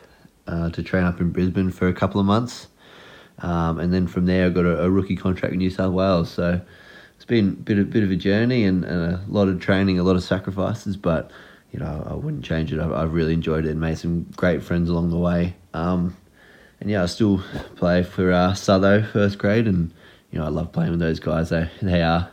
uh, 0.46 0.70
to 0.70 0.82
train 0.82 1.04
up 1.04 1.20
in 1.20 1.30
Brisbane 1.30 1.70
for 1.70 1.88
a 1.88 1.92
couple 1.92 2.20
of 2.20 2.26
months. 2.26 2.68
Um, 3.38 3.78
and 3.78 3.92
then 3.92 4.06
from 4.06 4.26
there 4.26 4.46
I 4.46 4.48
got 4.48 4.64
a, 4.64 4.82
a, 4.82 4.90
rookie 4.90 5.14
contract 5.14 5.52
in 5.52 5.58
New 5.58 5.70
South 5.70 5.92
Wales. 5.92 6.28
So 6.28 6.60
it's 7.14 7.24
been 7.24 7.50
a 7.50 7.52
bit, 7.52 7.78
a 7.78 7.84
bit 7.84 8.02
of 8.02 8.10
a 8.10 8.16
journey 8.16 8.64
and, 8.64 8.84
and 8.84 9.14
a 9.14 9.24
lot 9.28 9.46
of 9.46 9.60
training, 9.60 10.00
a 10.00 10.02
lot 10.02 10.16
of 10.16 10.24
sacrifices, 10.24 10.96
but 10.96 11.30
you 11.72 11.78
know, 11.78 12.06
I 12.08 12.14
wouldn't 12.14 12.44
change 12.44 12.72
it. 12.72 12.80
I've, 12.80 12.92
I've 12.92 13.12
really 13.12 13.34
enjoyed 13.34 13.66
it 13.66 13.70
and 13.70 13.80
made 13.80 13.98
some 13.98 14.24
great 14.36 14.62
friends 14.62 14.88
along 14.88 15.10
the 15.10 15.18
way. 15.18 15.54
Um, 15.74 16.16
and 16.80 16.90
yeah, 16.90 17.02
I 17.02 17.06
still 17.06 17.42
play 17.76 18.02
for 18.02 18.32
uh, 18.32 18.52
Southo 18.52 19.06
first 19.10 19.38
grade, 19.38 19.66
and 19.66 19.92
you 20.30 20.38
know 20.38 20.44
I 20.44 20.48
love 20.48 20.72
playing 20.72 20.92
with 20.92 21.00
those 21.00 21.20
guys. 21.20 21.50
They 21.50 21.70
they 21.82 22.02
are 22.02 22.20
uh, 22.20 22.26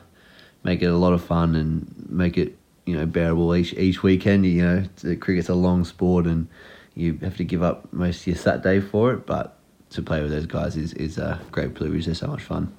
make 0.63 0.81
it 0.81 0.87
a 0.87 0.97
lot 0.97 1.13
of 1.13 1.23
fun 1.23 1.55
and 1.55 2.07
make 2.09 2.37
it 2.37 2.57
you 2.85 2.95
know 2.95 3.05
bearable 3.05 3.55
each 3.55 3.73
each 3.73 4.03
weekend. 4.03 4.45
You 4.45 4.61
know, 4.61 5.15
cricket's 5.17 5.49
a 5.49 5.55
long 5.55 5.83
sport, 5.83 6.25
and 6.25 6.47
you 6.93 7.17
have 7.21 7.37
to 7.37 7.43
give 7.43 7.63
up 7.63 7.91
most 7.91 8.21
of 8.21 8.27
your 8.27 8.35
Saturday 8.35 8.79
for 8.79 9.13
it. 9.13 9.25
But 9.25 9.57
to 9.91 10.01
play 10.01 10.21
with 10.21 10.31
those 10.31 10.45
guys 10.45 10.77
is 10.77 10.93
is 10.93 11.17
a 11.17 11.39
great 11.51 11.73
privilege. 11.73 12.05
They're 12.05 12.15
so 12.15 12.27
much 12.27 12.43
fun. 12.43 12.71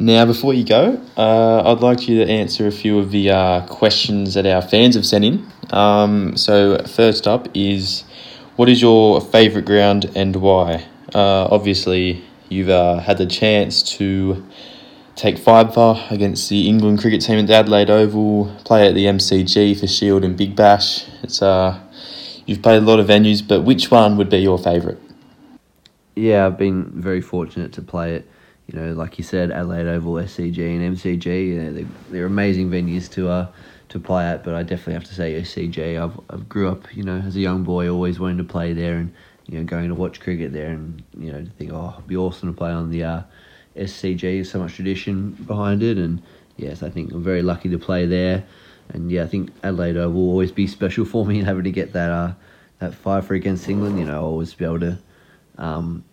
Now, 0.00 0.24
before 0.26 0.54
you 0.54 0.64
go, 0.64 1.00
uh, 1.16 1.72
I'd 1.72 1.80
like 1.80 2.08
you 2.08 2.24
to 2.24 2.30
answer 2.30 2.68
a 2.68 2.70
few 2.70 3.00
of 3.00 3.10
the 3.10 3.30
uh, 3.30 3.66
questions 3.66 4.34
that 4.34 4.46
our 4.46 4.62
fans 4.62 4.94
have 4.94 5.04
sent 5.04 5.24
in. 5.24 5.46
Um, 5.70 6.36
so, 6.36 6.78
first 6.86 7.26
up 7.26 7.48
is 7.52 8.04
what 8.54 8.68
is 8.68 8.80
your 8.80 9.20
favourite 9.20 9.66
ground 9.66 10.08
and 10.14 10.36
why? 10.36 10.86
Uh, 11.12 11.48
obviously, 11.50 12.24
you've 12.48 12.68
uh, 12.68 13.00
had 13.00 13.18
the 13.18 13.26
chance 13.26 13.82
to 13.96 14.46
take 15.16 15.36
fiver 15.36 16.00
against 16.10 16.48
the 16.48 16.68
England 16.68 17.00
cricket 17.00 17.20
team 17.20 17.40
at 17.40 17.48
the 17.48 17.54
Adelaide 17.54 17.90
Oval, 17.90 18.54
play 18.64 18.86
at 18.86 18.94
the 18.94 19.06
MCG 19.06 19.80
for 19.80 19.88
Shield 19.88 20.22
and 20.22 20.36
Big 20.36 20.54
Bash. 20.54 21.06
It's 21.24 21.42
uh, 21.42 21.76
you've 22.46 22.62
played 22.62 22.84
a 22.84 22.86
lot 22.86 23.00
of 23.00 23.08
venues, 23.08 23.46
but 23.46 23.62
which 23.62 23.90
one 23.90 24.16
would 24.16 24.30
be 24.30 24.38
your 24.38 24.58
favourite? 24.58 24.98
Yeah, 26.14 26.46
I've 26.46 26.56
been 26.56 26.84
very 27.02 27.20
fortunate 27.20 27.72
to 27.72 27.82
play 27.82 28.14
it. 28.14 28.30
You 28.68 28.78
know, 28.78 28.92
like 28.92 29.16
you 29.16 29.24
said, 29.24 29.50
Adelaide 29.50 29.86
Oval, 29.86 30.14
SCG, 30.14 30.58
and 30.58 30.96
MCG. 30.96 31.48
You 31.48 31.62
know, 31.62 31.72
they, 31.72 31.86
they're 32.10 32.26
amazing 32.26 32.70
venues 32.70 33.10
to 33.12 33.30
uh, 33.30 33.46
to 33.88 33.98
play 33.98 34.26
at. 34.26 34.44
But 34.44 34.54
I 34.54 34.62
definitely 34.62 34.94
have 34.94 35.04
to 35.04 35.14
say 35.14 35.40
SCG. 35.40 36.00
I've 36.00 36.20
I've 36.28 36.48
grew 36.48 36.68
up, 36.68 36.94
you 36.94 37.02
know, 37.02 37.16
as 37.16 37.34
a 37.34 37.40
young 37.40 37.64
boy, 37.64 37.88
always 37.88 38.20
wanting 38.20 38.38
to 38.38 38.44
play 38.44 38.74
there, 38.74 38.96
and 38.96 39.14
you 39.46 39.58
know, 39.58 39.64
going 39.64 39.88
to 39.88 39.94
watch 39.94 40.20
cricket 40.20 40.52
there, 40.52 40.68
and 40.68 41.02
you 41.18 41.32
know, 41.32 41.42
to 41.42 41.50
think, 41.50 41.72
oh, 41.72 41.94
it'd 41.96 42.06
be 42.06 42.16
awesome 42.16 42.52
to 42.52 42.56
play 42.56 42.70
on 42.70 42.90
the 42.90 43.04
uh, 43.04 43.22
SCG. 43.74 44.44
So 44.46 44.58
much 44.58 44.74
tradition 44.74 45.30
behind 45.30 45.82
it, 45.82 45.96
and 45.96 46.20
yes, 46.58 46.82
I 46.82 46.90
think 46.90 47.12
I'm 47.12 47.22
very 47.22 47.42
lucky 47.42 47.70
to 47.70 47.78
play 47.78 48.04
there. 48.04 48.44
And 48.90 49.10
yeah, 49.10 49.22
I 49.22 49.28
think 49.28 49.50
Adelaide 49.62 49.96
Oval 49.96 50.12
will 50.12 50.30
always 50.30 50.52
be 50.52 50.66
special 50.78 51.06
for 51.06 51.24
me, 51.24 51.38
and 51.38 51.46
having 51.48 51.64
to 51.64 51.72
get 51.72 51.94
that 51.94 52.10
uh, 52.10 52.32
that 52.80 52.94
five 52.94 53.26
for 53.26 53.32
against 53.32 53.66
England. 53.66 53.98
You 53.98 54.04
know, 54.04 54.16
I'll 54.16 54.24
always 54.24 54.52
be 54.52 54.66
able 54.66 54.80
to. 54.80 54.98
Um, 55.56 56.04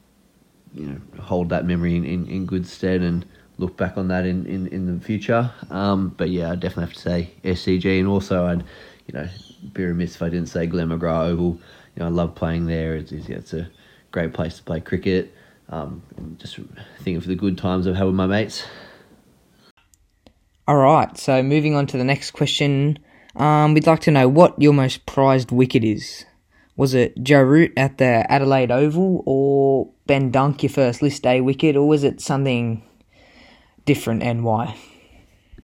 you 0.76 0.86
know, 0.88 1.22
hold 1.22 1.50
that 1.50 1.66
memory 1.66 1.96
in, 1.96 2.06
in, 2.06 2.28
in 2.28 2.46
good 2.46 2.68
stead 2.68 3.02
and 3.02 3.26
look 3.58 3.78
back 3.78 3.98
on 3.98 4.10
that 4.10 4.26
in, 4.26 4.46
in, 4.46 4.68
in 4.68 5.00
the 5.00 5.04
future. 5.04 5.52
Um, 5.70 6.10
but 6.10 6.30
yeah, 6.30 6.52
I 6.52 6.56
definitely 6.56 6.86
have 6.86 6.94
to 6.94 7.00
say 7.00 7.32
SCG, 7.44 8.00
and 8.00 8.08
also 8.08 8.46
I'd, 8.46 8.64
you 9.08 9.14
know, 9.14 9.28
be 9.74 9.86
remiss 9.86 10.16
if 10.16 10.22
I 10.22 10.30
didn't 10.30 10.50
say 10.50 10.68
Glenn 10.68 10.90
McGrath 10.90 11.30
Oval. 11.30 11.60
You 11.96 12.00
know, 12.00 12.06
I 12.08 12.10
love 12.10 12.36
playing 12.36 12.66
there. 12.66 12.96
It's, 12.96 13.12
it's, 13.12 13.30
it's 13.30 13.54
a 13.54 13.70
great 14.12 14.34
place 14.34 14.58
to 14.58 14.64
play 14.64 14.82
cricket. 14.82 15.34
Um, 15.70 16.04
just 16.38 16.60
thinking 17.00 17.22
for 17.22 17.28
the 17.28 17.36
good 17.36 17.58
times 17.58 17.88
I've 17.88 17.96
had 17.96 18.06
with 18.06 18.16
my 18.16 18.28
mates. 18.28 18.66
All 20.68 20.78
right, 20.78 21.18
so 21.18 21.42
moving 21.42 21.76
on 21.76 21.88
to 21.88 21.98
the 21.98 22.04
next 22.04 22.32
question. 22.32 23.00
Um, 23.36 23.74
we'd 23.74 23.88
like 23.88 24.02
to 24.02 24.12
know 24.12 24.28
what 24.28 24.62
your 24.62 24.74
most 24.74 25.06
prized 25.06 25.52
wicket 25.52 25.84
is. 25.84 26.26
Was 26.76 26.94
it 26.94 27.22
Joe 27.22 27.42
Root 27.42 27.72
at 27.78 27.98
the 27.98 28.30
Adelaide 28.32 28.72
Oval 28.72 29.24
or 29.26 29.92
Ben 30.08 30.30
Dunk, 30.30 30.62
your 30.62 30.70
first 30.70 31.02
List 31.02 31.26
A 31.26 31.42
wicket, 31.42 31.76
or 31.76 31.88
was 31.88 32.04
it 32.04 32.22
something 32.22 32.84
different 33.86 34.22
and 34.22 34.44
why? 34.44 34.76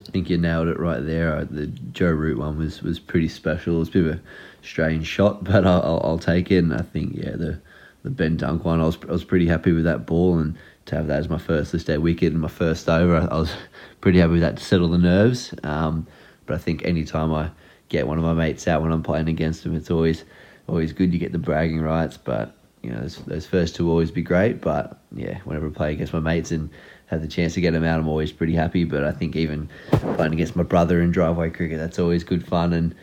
I 0.01 0.11
think 0.11 0.29
you 0.29 0.37
nailed 0.37 0.67
it 0.67 0.79
right 0.79 1.05
there. 1.05 1.35
Uh, 1.35 1.45
the 1.49 1.67
Joe 1.67 2.09
Root 2.09 2.39
one 2.39 2.57
was, 2.57 2.81
was 2.81 2.99
pretty 2.99 3.27
special. 3.27 3.75
It 3.75 3.79
was 3.79 3.89
a 3.89 3.91
bit 3.91 4.05
of 4.05 4.15
a 4.15 4.21
strange 4.63 5.05
shot, 5.05 5.43
but 5.43 5.65
I'll, 5.65 6.01
I'll, 6.03 6.19
take 6.19 6.49
it. 6.51 6.57
And 6.57 6.73
I 6.73 6.81
think, 6.81 7.15
yeah, 7.15 7.35
the, 7.35 7.61
the 8.03 8.09
Ben 8.09 8.37
Dunk 8.37 8.65
one, 8.65 8.81
I 8.81 8.85
was, 8.85 8.97
I 9.07 9.11
was 9.11 9.23
pretty 9.23 9.47
happy 9.47 9.73
with 9.73 9.83
that 9.83 10.07
ball. 10.07 10.39
And 10.39 10.57
to 10.87 10.95
have 10.95 11.07
that 11.07 11.19
as 11.19 11.29
my 11.29 11.37
first 11.37 11.73
List 11.73 11.89
A 11.89 11.99
wicket 11.99 12.31
and 12.31 12.41
my 12.41 12.47
first 12.47 12.89
over, 12.89 13.15
I, 13.15 13.25
I 13.25 13.37
was 13.37 13.53
pretty 14.01 14.19
happy 14.19 14.33
with 14.33 14.41
that 14.41 14.57
to 14.57 14.63
settle 14.63 14.87
the 14.87 14.97
nerves. 14.97 15.53
Um, 15.63 16.07
but 16.47 16.55
I 16.55 16.57
think 16.57 16.83
any 16.83 17.05
time 17.05 17.31
I 17.31 17.51
get 17.89 18.07
one 18.07 18.17
of 18.17 18.23
my 18.23 18.33
mates 18.33 18.67
out 18.67 18.81
when 18.81 18.91
I'm 18.91 19.03
playing 19.03 19.29
against 19.29 19.63
them, 19.63 19.75
it's 19.75 19.91
always 19.91 20.23
always 20.67 20.93
good 20.93 21.13
you 21.13 21.19
get 21.19 21.31
the 21.31 21.37
bragging 21.37 21.81
rights. 21.81 22.17
But 22.17 22.55
you 22.81 22.89
know, 22.89 23.01
those, 23.01 23.17
those 23.17 23.45
first 23.45 23.75
two 23.75 23.85
will 23.85 23.91
always 23.91 24.11
be 24.11 24.21
great. 24.21 24.61
But 24.61 24.99
yeah, 25.15 25.39
whenever 25.43 25.67
I 25.67 25.71
play 25.71 25.93
against 25.93 26.13
my 26.13 26.19
mates 26.19 26.51
and 26.51 26.69
have 27.07 27.21
the 27.21 27.27
chance 27.27 27.53
to 27.55 27.61
get 27.61 27.71
them 27.71 27.83
out, 27.83 27.99
I'm 27.99 28.07
always 28.07 28.31
pretty 28.31 28.55
happy. 28.55 28.83
But 28.83 29.03
I 29.03 29.11
think 29.11 29.35
even 29.35 29.69
playing 29.89 30.33
against 30.33 30.55
my 30.55 30.63
brother 30.63 31.01
in 31.01 31.11
driveway 31.11 31.49
cricket, 31.49 31.77
that's 31.77 31.99
always 31.99 32.23
good 32.23 32.45
fun. 32.45 32.73
And 32.73 32.95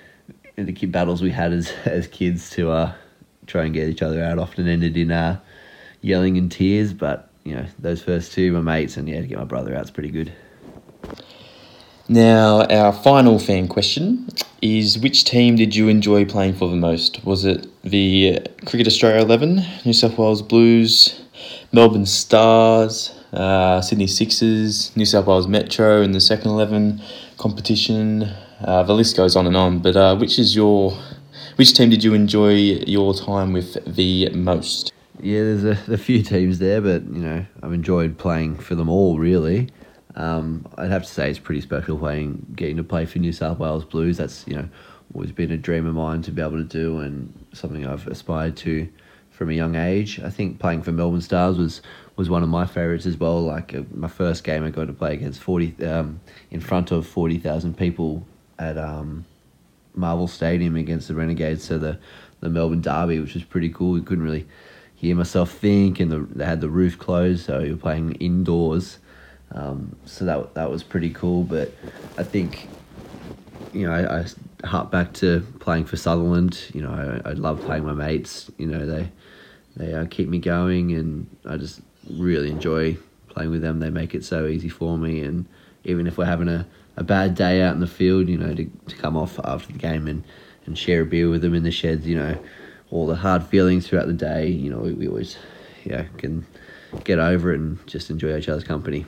the 0.56 0.72
kid 0.72 0.90
battles 0.90 1.22
we 1.22 1.30
had 1.30 1.52
as 1.52 1.70
as 1.84 2.08
kids 2.08 2.50
to 2.50 2.70
uh, 2.70 2.92
try 3.46 3.64
and 3.64 3.74
get 3.74 3.88
each 3.88 4.02
other 4.02 4.22
out 4.22 4.38
often 4.38 4.66
ended 4.66 4.96
in 4.96 5.12
uh, 5.12 5.38
yelling 6.00 6.36
and 6.36 6.50
tears. 6.50 6.92
But 6.92 7.30
you 7.44 7.54
know, 7.54 7.66
those 7.78 8.02
first 8.02 8.32
two, 8.32 8.52
my 8.52 8.60
mates, 8.60 8.96
and 8.96 9.08
yeah, 9.08 9.20
to 9.20 9.26
get 9.26 9.38
my 9.38 9.44
brother 9.44 9.74
out 9.74 9.84
is 9.84 9.90
pretty 9.90 10.10
good. 10.10 10.32
Now, 12.10 12.62
our 12.62 12.94
final 12.94 13.38
fan 13.38 13.68
question 13.68 14.28
is 14.62 14.98
which 14.98 15.24
team 15.24 15.56
did 15.56 15.76
you 15.76 15.88
enjoy 15.88 16.24
playing 16.24 16.54
for 16.54 16.66
the 16.66 16.76
most? 16.76 17.22
Was 17.22 17.44
it 17.44 17.66
the 17.82 18.38
Cricket 18.64 18.86
Australia 18.86 19.20
11, 19.22 19.62
New 19.84 19.92
South 19.92 20.16
Wales 20.16 20.40
Blues, 20.40 21.20
Melbourne 21.70 22.06
Stars, 22.06 23.14
uh, 23.34 23.82
Sydney 23.82 24.06
Sixers, 24.06 24.90
New 24.96 25.04
South 25.04 25.26
Wales 25.26 25.46
Metro 25.46 26.00
in 26.00 26.12
the 26.12 26.20
second 26.20 26.50
11 26.50 27.02
competition? 27.36 28.22
Uh, 28.62 28.82
the 28.84 28.94
list 28.94 29.14
goes 29.14 29.36
on 29.36 29.46
and 29.46 29.54
on, 29.54 29.80
but 29.80 29.94
uh, 29.94 30.16
which 30.16 30.38
is 30.38 30.56
your 30.56 30.96
which 31.56 31.74
team 31.74 31.90
did 31.90 32.02
you 32.02 32.14
enjoy 32.14 32.52
your 32.52 33.12
time 33.12 33.52
with 33.52 33.76
the 33.84 34.30
most? 34.30 34.94
Yeah, 35.20 35.40
there's 35.40 35.64
a, 35.64 35.92
a 35.92 35.98
few 35.98 36.22
teams 36.22 36.58
there, 36.58 36.80
but 36.80 37.02
you 37.02 37.20
know 37.20 37.44
I've 37.62 37.74
enjoyed 37.74 38.16
playing 38.16 38.56
for 38.56 38.74
them 38.74 38.88
all 38.88 39.18
really. 39.18 39.68
Um, 40.18 40.66
I'd 40.76 40.90
have 40.90 41.04
to 41.04 41.08
say 41.08 41.30
it's 41.30 41.38
pretty 41.38 41.60
special 41.60 41.96
playing, 41.96 42.44
getting 42.56 42.76
to 42.76 42.84
play 42.84 43.06
for 43.06 43.18
New 43.20 43.32
South 43.32 43.58
Wales 43.58 43.84
Blues. 43.84 44.18
That's 44.18 44.46
you 44.46 44.56
know 44.56 44.68
always 45.14 45.32
been 45.32 45.50
a 45.50 45.56
dream 45.56 45.86
of 45.86 45.94
mine 45.94 46.20
to 46.22 46.32
be 46.32 46.42
able 46.42 46.58
to 46.58 46.64
do, 46.64 46.98
and 46.98 47.32
something 47.52 47.86
I've 47.86 48.06
aspired 48.08 48.56
to 48.58 48.88
from 49.30 49.48
a 49.50 49.54
young 49.54 49.76
age. 49.76 50.18
I 50.20 50.30
think 50.30 50.58
playing 50.58 50.82
for 50.82 50.90
Melbourne 50.90 51.20
Stars 51.20 51.56
was 51.56 51.80
was 52.16 52.28
one 52.28 52.42
of 52.42 52.48
my 52.48 52.66
favourites 52.66 53.06
as 53.06 53.16
well. 53.16 53.40
Like 53.40 53.74
uh, 53.74 53.82
my 53.94 54.08
first 54.08 54.42
game, 54.42 54.64
I 54.64 54.70
got 54.70 54.88
to 54.88 54.92
play 54.92 55.14
against 55.14 55.40
forty 55.40 55.72
um, 55.86 56.20
in 56.50 56.60
front 56.60 56.90
of 56.90 57.06
forty 57.06 57.38
thousand 57.38 57.78
people 57.78 58.26
at 58.58 58.76
um, 58.76 59.24
Marvel 59.94 60.26
Stadium 60.26 60.74
against 60.74 61.06
the 61.06 61.14
Renegades. 61.14 61.62
So 61.62 61.78
the 61.78 61.96
the 62.40 62.48
Melbourne 62.48 62.80
Derby, 62.80 63.20
which 63.20 63.34
was 63.34 63.44
pretty 63.44 63.68
cool. 63.68 63.96
You 63.96 64.02
couldn't 64.02 64.24
really 64.24 64.48
hear 64.96 65.14
myself 65.14 65.52
think, 65.52 66.00
and 66.00 66.10
the, 66.10 66.18
they 66.34 66.44
had 66.44 66.60
the 66.60 66.68
roof 66.68 66.98
closed, 66.98 67.46
so 67.46 67.60
you're 67.60 67.76
playing 67.76 68.14
indoors. 68.16 68.98
Um, 69.52 69.96
so 70.04 70.24
that 70.24 70.54
that 70.54 70.70
was 70.70 70.82
pretty 70.82 71.10
cool. 71.10 71.42
But 71.42 71.72
I 72.16 72.22
think, 72.22 72.68
you 73.72 73.86
know, 73.86 73.92
I, 73.92 74.20
I 74.20 74.66
harp 74.66 74.90
back 74.90 75.12
to 75.14 75.40
playing 75.60 75.86
for 75.86 75.96
Sutherland. 75.96 76.70
You 76.74 76.82
know, 76.82 77.22
I, 77.24 77.30
I 77.30 77.32
love 77.32 77.60
playing 77.62 77.84
my 77.84 77.94
mates. 77.94 78.50
You 78.58 78.66
know, 78.66 78.86
they 78.86 79.10
they 79.76 79.94
uh, 79.94 80.06
keep 80.06 80.28
me 80.28 80.38
going, 80.38 80.92
and 80.92 81.28
I 81.46 81.56
just 81.56 81.80
really 82.10 82.50
enjoy 82.50 82.96
playing 83.28 83.50
with 83.50 83.62
them. 83.62 83.80
They 83.80 83.90
make 83.90 84.14
it 84.14 84.24
so 84.24 84.46
easy 84.46 84.68
for 84.68 84.98
me, 84.98 85.20
and 85.20 85.46
even 85.84 86.06
if 86.06 86.18
we're 86.18 86.26
having 86.26 86.48
a, 86.48 86.66
a 86.96 87.04
bad 87.04 87.34
day 87.34 87.62
out 87.62 87.74
in 87.74 87.80
the 87.80 87.86
field, 87.86 88.28
you 88.28 88.36
know, 88.36 88.54
to, 88.54 88.70
to 88.88 88.96
come 88.96 89.16
off 89.16 89.38
after 89.44 89.72
the 89.72 89.78
game 89.78 90.06
and, 90.06 90.24
and 90.66 90.76
share 90.76 91.02
a 91.02 91.06
beer 91.06 91.28
with 91.28 91.42
them 91.42 91.54
in 91.54 91.62
the 91.62 91.70
sheds, 91.70 92.06
you 92.06 92.16
know, 92.16 92.38
all 92.90 93.06
the 93.06 93.16
hard 93.16 93.42
feelings 93.44 93.86
throughout 93.86 94.06
the 94.06 94.12
day, 94.12 94.48
you 94.48 94.70
know, 94.70 94.78
we, 94.78 94.92
we 94.92 95.08
always, 95.08 95.38
yeah, 95.84 96.04
can 96.18 96.44
get 97.04 97.18
over 97.18 97.52
it 97.52 97.60
and 97.60 97.86
just 97.86 98.10
enjoy 98.10 98.36
each 98.36 98.48
other's 98.48 98.64
company. 98.64 99.06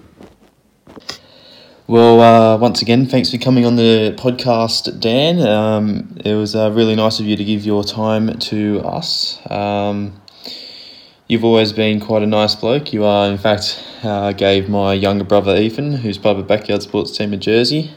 Well, 1.86 2.20
uh, 2.20 2.56
once 2.56 2.82
again, 2.82 3.06
thanks 3.06 3.32
for 3.32 3.38
coming 3.38 3.66
on 3.66 3.74
the 3.74 4.14
podcast, 4.16 5.00
Dan. 5.00 5.40
Um, 5.40 6.18
it 6.24 6.34
was 6.34 6.54
uh, 6.54 6.70
really 6.70 6.94
nice 6.94 7.18
of 7.18 7.26
you 7.26 7.34
to 7.34 7.44
give 7.44 7.64
your 7.66 7.82
time 7.82 8.38
to 8.38 8.80
us. 8.84 9.40
Um, 9.50 10.20
you've 11.26 11.44
always 11.44 11.72
been 11.72 11.98
quite 11.98 12.22
a 12.22 12.28
nice 12.28 12.54
bloke. 12.54 12.92
You 12.92 13.04
are, 13.04 13.28
in 13.28 13.38
fact, 13.38 13.82
uh, 14.04 14.30
gave 14.30 14.68
my 14.68 14.92
younger 14.92 15.24
brother 15.24 15.56
Ethan, 15.56 15.94
who's 15.94 16.16
part 16.16 16.36
of 16.36 16.46
the 16.46 16.46
backyard 16.46 16.82
sports 16.82 17.16
team, 17.16 17.32
a 17.32 17.36
jersey. 17.36 17.90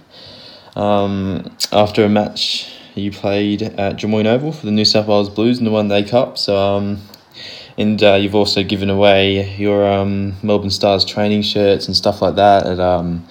Um, 0.76 1.56
after 1.72 2.04
a 2.04 2.10
match, 2.10 2.74
you 2.96 3.12
played 3.12 3.62
at 3.62 3.98
Drummoyne 3.98 4.26
Oval 4.26 4.54
for 4.54 4.65
the 4.65 4.72
New 4.72 4.86
South 4.86 5.06
Wales 5.06 5.30
Blues 5.30 5.60
in 5.60 5.65
the 5.65 5.72
One 5.72 5.88
Day 5.88 6.02
Cup. 6.02 6.39
So, 6.39 6.58
um, 6.58 7.00
and 7.78 8.02
uh, 8.04 8.16
you've 8.16 8.36
also 8.36 8.64
given 8.64 8.90
away 8.90 9.56
your 9.56 9.92
um, 9.92 10.36
Melbourne 10.44 10.70
Stars 10.70 11.04
training 11.06 11.42
shirts 11.42 11.88
and 11.88 11.96
stuff 11.96 12.22
like 12.22 12.36
that 12.36 12.66
at 12.66 12.80
um, 12.80 13.28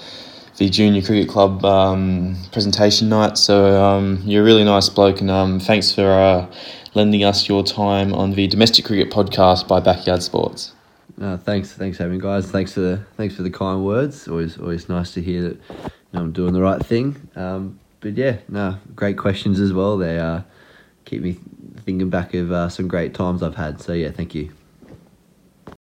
the 0.57 0.69
Junior 0.69 1.03
Cricket 1.03 1.29
Club 1.29 1.65
um, 1.65 2.37
presentation 2.53 3.09
night. 3.09 3.39
So 3.39 3.83
um, 3.83 4.23
you're 4.25 4.43
a 4.43 4.45
really 4.45 4.65
nice 4.65 4.89
bloke, 4.89 5.21
and 5.21 5.31
um, 5.31 5.61
thanks 5.61 5.93
for 5.95 6.11
uh, 6.11 6.53
lending 6.95 7.25
us 7.25 7.49
your 7.49 7.63
time 7.63 8.13
on 8.13 8.33
the 8.33 8.47
domestic 8.47 8.85
cricket 8.85 9.11
podcast 9.11 9.69
by 9.69 9.81
Backyard 9.81 10.23
Sports. 10.23 10.73
Uh, 11.21 11.37
thanks, 11.37 11.73
thanks 11.73 11.99
having 11.99 12.19
guys. 12.19 12.51
Thanks 12.51 12.73
for 12.73 12.81
the 12.81 13.05
thanks 13.17 13.37
for 13.37 13.43
the 13.43 13.51
kind 13.51 13.85
words. 13.85 14.27
Always 14.27 14.59
always 14.59 14.89
nice 14.89 15.13
to 15.15 15.23
hear 15.23 15.43
that 15.43 15.61
you 15.71 15.91
know, 16.13 16.21
I'm 16.21 16.33
doing 16.33 16.53
the 16.53 16.63
right 16.63 16.85
thing. 16.85 17.29
Um, 17.37 17.79
but 18.01 18.17
yeah, 18.17 18.39
no, 18.49 18.79
great 18.97 19.17
questions 19.17 19.61
as 19.61 19.73
well. 19.73 19.97
They 19.97 20.19
uh, 20.19 20.43
keep 21.05 21.23
me 21.23 21.39
thinking 21.83 22.11
back 22.11 22.35
of 22.35 22.53
uh, 22.53 22.69
some 22.69 22.89
great 22.89 23.15
times 23.15 23.43
I've 23.43 23.57
had. 23.57 23.81
So 23.81 23.93
yeah, 23.93 24.11
thank 24.11 24.35
you. 24.35 24.51